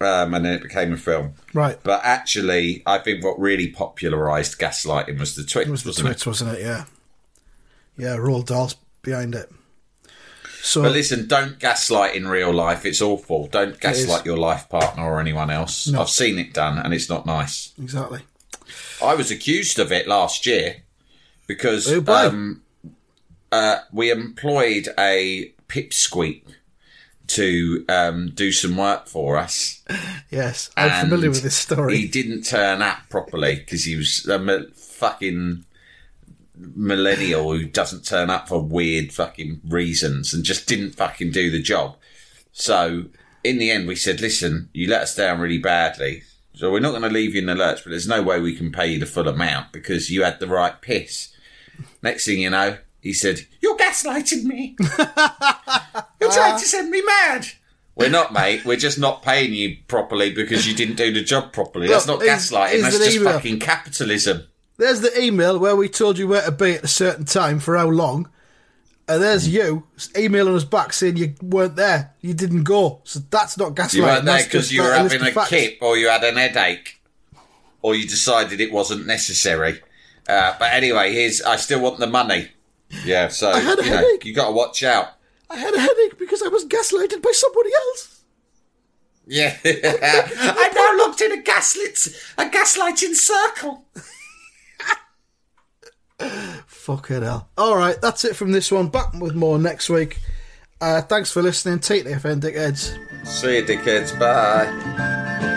um, 0.00 0.34
and 0.34 0.44
then 0.44 0.54
it 0.54 0.62
became 0.62 0.92
a 0.92 0.96
film. 0.96 1.34
Right. 1.52 1.78
But 1.82 2.00
actually, 2.04 2.82
I 2.86 2.98
think 2.98 3.24
what 3.24 3.38
really 3.38 3.68
popularised 3.68 4.58
gaslighting 4.58 5.18
was 5.18 5.34
the 5.36 5.44
Twits, 5.44 5.68
It 5.68 5.70
was 5.70 5.82
the 5.82 5.88
wasn't 5.90 6.06
Twits, 6.08 6.26
wasn't 6.26 6.58
it? 6.58 6.60
Yeah. 6.62 6.84
Yeah, 7.96 8.16
Roald 8.16 8.46
Dahl's 8.46 8.76
behind 9.02 9.34
it. 9.34 9.50
So 10.62 10.82
But 10.82 10.92
listen, 10.92 11.26
don't 11.28 11.58
gaslight 11.58 12.14
in 12.14 12.28
real 12.28 12.52
life. 12.52 12.84
It's 12.84 13.00
awful. 13.00 13.46
Don't 13.46 13.78
gaslight 13.80 14.26
your 14.26 14.36
life 14.36 14.68
partner 14.68 15.04
or 15.04 15.20
anyone 15.20 15.50
else. 15.50 15.88
No. 15.88 16.00
I've 16.02 16.10
seen 16.10 16.38
it 16.38 16.52
done, 16.52 16.78
and 16.78 16.92
it's 16.92 17.08
not 17.08 17.26
nice. 17.26 17.72
exactly. 17.80 18.20
I 19.02 19.14
was 19.14 19.30
accused 19.30 19.78
of 19.78 19.92
it 19.92 20.06
last 20.08 20.44
year 20.46 20.78
because 21.46 21.90
Oh, 21.90 22.02
um, 22.08 22.62
uh, 23.52 23.78
we 23.92 24.10
employed 24.10 24.88
a 24.98 25.52
pipsqueak 25.68 26.42
to 27.28 27.84
um, 27.88 28.30
do 28.30 28.50
some 28.52 28.76
work 28.76 29.06
for 29.06 29.36
us. 29.36 29.82
Yes, 30.30 30.70
I'm 30.76 30.90
and 30.90 31.08
familiar 31.08 31.30
with 31.30 31.42
this 31.42 31.56
story. 31.56 31.96
He 31.96 32.08
didn't 32.08 32.42
turn 32.42 32.82
up 32.82 32.98
properly 33.08 33.56
because 33.56 33.84
he 33.84 33.96
was 33.96 34.26
a 34.26 34.66
fucking 34.74 35.64
millennial 36.54 37.52
who 37.52 37.64
doesn't 37.64 38.04
turn 38.04 38.30
up 38.30 38.48
for 38.48 38.60
weird 38.60 39.12
fucking 39.12 39.60
reasons 39.66 40.34
and 40.34 40.44
just 40.44 40.66
didn't 40.66 40.92
fucking 40.92 41.30
do 41.30 41.50
the 41.50 41.62
job. 41.62 41.96
So 42.52 43.04
in 43.44 43.58
the 43.58 43.70
end, 43.70 43.86
we 43.86 43.96
said, 43.96 44.20
"Listen, 44.20 44.68
you 44.72 44.88
let 44.88 45.02
us 45.02 45.14
down 45.14 45.40
really 45.40 45.58
badly." 45.58 46.24
So 46.54 46.72
we're 46.72 46.80
not 46.80 46.90
going 46.90 47.02
to 47.02 47.08
leave 47.08 47.34
you 47.34 47.40
in 47.40 47.46
the 47.46 47.54
lurch, 47.54 47.84
but 47.84 47.90
there's 47.90 48.08
no 48.08 48.20
way 48.20 48.40
we 48.40 48.56
can 48.56 48.72
pay 48.72 48.88
you 48.88 48.98
the 48.98 49.06
full 49.06 49.28
amount 49.28 49.72
because 49.72 50.10
you 50.10 50.24
had 50.24 50.40
the 50.40 50.48
right 50.48 50.80
piss. 50.80 51.32
Next 52.02 52.26
thing 52.26 52.40
you 52.40 52.50
know, 52.50 52.78
he 53.00 53.12
said, 53.12 53.46
"You're 53.60 53.76
gaslighting 53.76 54.44
me. 54.44 54.76
You're 56.20 56.32
trying 56.32 56.58
to 56.58 56.64
send 56.64 56.90
me 56.90 57.02
mad." 57.02 57.46
We're 57.94 58.10
not, 58.10 58.32
mate. 58.32 58.64
We're 58.64 58.76
just 58.76 58.98
not 58.98 59.22
paying 59.22 59.52
you 59.52 59.76
properly 59.88 60.32
because 60.32 60.68
you 60.68 60.74
didn't 60.74 60.94
do 60.96 61.12
the 61.12 61.22
job 61.22 61.52
properly. 61.52 61.88
That's 61.88 62.06
Look, 62.06 62.20
not 62.20 62.24
here's- 62.26 62.50
gaslighting. 62.50 62.70
here's 62.70 62.82
That's 62.82 62.98
the 62.98 63.04
just 63.06 63.16
email. 63.16 63.32
fucking 63.32 63.58
capitalism. 63.58 64.42
There's 64.76 65.00
the 65.00 65.20
email 65.20 65.58
where 65.58 65.74
we 65.74 65.88
told 65.88 66.16
you 66.16 66.28
where 66.28 66.42
to 66.42 66.52
be 66.52 66.74
at 66.74 66.84
a 66.84 66.88
certain 66.88 67.24
time 67.24 67.58
for 67.58 67.76
how 67.76 67.88
long. 67.88 68.30
And 69.08 69.20
there's 69.22 69.48
you 69.48 69.84
emailing 70.16 70.54
us 70.54 70.62
back 70.64 70.92
saying 70.92 71.16
you 71.16 71.34
weren't 71.42 71.74
there, 71.74 72.14
you 72.20 72.34
didn't 72.34 72.62
go. 72.64 73.00
So 73.04 73.20
that's 73.30 73.56
not 73.58 73.74
gaslighting. 73.74 73.94
You 73.94 74.02
weren't 74.02 74.24
there 74.26 74.34
that's 74.34 74.44
because 74.46 74.64
just 74.68 74.72
you 74.72 74.82
were 74.82 74.90
that 74.90 75.02
list 75.02 75.12
having 75.14 75.28
of 75.28 75.32
a 75.32 75.40
facts. 75.40 75.48
kip 75.50 75.78
or 75.80 75.96
you 75.96 76.08
had 76.08 76.22
an 76.22 76.36
headache 76.36 77.00
or 77.82 77.96
you 77.96 78.06
decided 78.06 78.60
it 78.60 78.70
wasn't 78.70 79.06
necessary. 79.06 79.80
Uh, 80.28 80.54
but 80.58 80.72
anyway, 80.72 81.12
here's 81.12 81.42
I 81.42 81.56
still 81.56 81.80
want 81.80 81.98
the 81.98 82.06
money. 82.06 82.48
Yeah, 83.04 83.28
so 83.28 83.50
I 83.50 83.60
had 83.60 83.78
a 83.78 83.84
you 83.84 83.90
know 83.90 83.96
headache. 83.96 84.24
you 84.24 84.34
got 84.34 84.46
to 84.46 84.52
watch 84.52 84.82
out. 84.82 85.08
I 85.50 85.56
had 85.56 85.74
a 85.74 85.80
headache 85.80 86.18
because 86.18 86.42
I 86.42 86.48
was 86.48 86.64
gaslighted 86.64 87.22
by 87.22 87.32
somebody 87.32 87.70
else. 87.74 88.20
Yeah. 89.26 89.56
I 89.64 90.70
now 90.74 91.06
locked 91.06 91.20
in 91.20 91.32
a 91.32 91.42
gaslit, 91.42 92.08
a 92.38 92.44
gaslighting 92.46 93.14
circle. 93.14 93.84
Fuck 96.66 97.10
it 97.10 97.22
hell. 97.22 97.48
All 97.56 97.76
right, 97.76 98.00
that's 98.00 98.24
it 98.24 98.34
from 98.34 98.52
this 98.52 98.72
one. 98.72 98.88
Back 98.88 99.12
with 99.14 99.34
more 99.34 99.58
next 99.58 99.88
week. 99.88 100.18
Uh, 100.80 101.02
thanks 101.02 101.30
for 101.30 101.42
listening. 101.42 101.78
Take 101.80 102.04
the 102.04 102.10
FN 102.10 102.40
dickheads. 102.40 102.96
See 103.26 103.56
you, 103.58 103.62
dickheads. 103.64 104.18
Bye. 104.18 105.56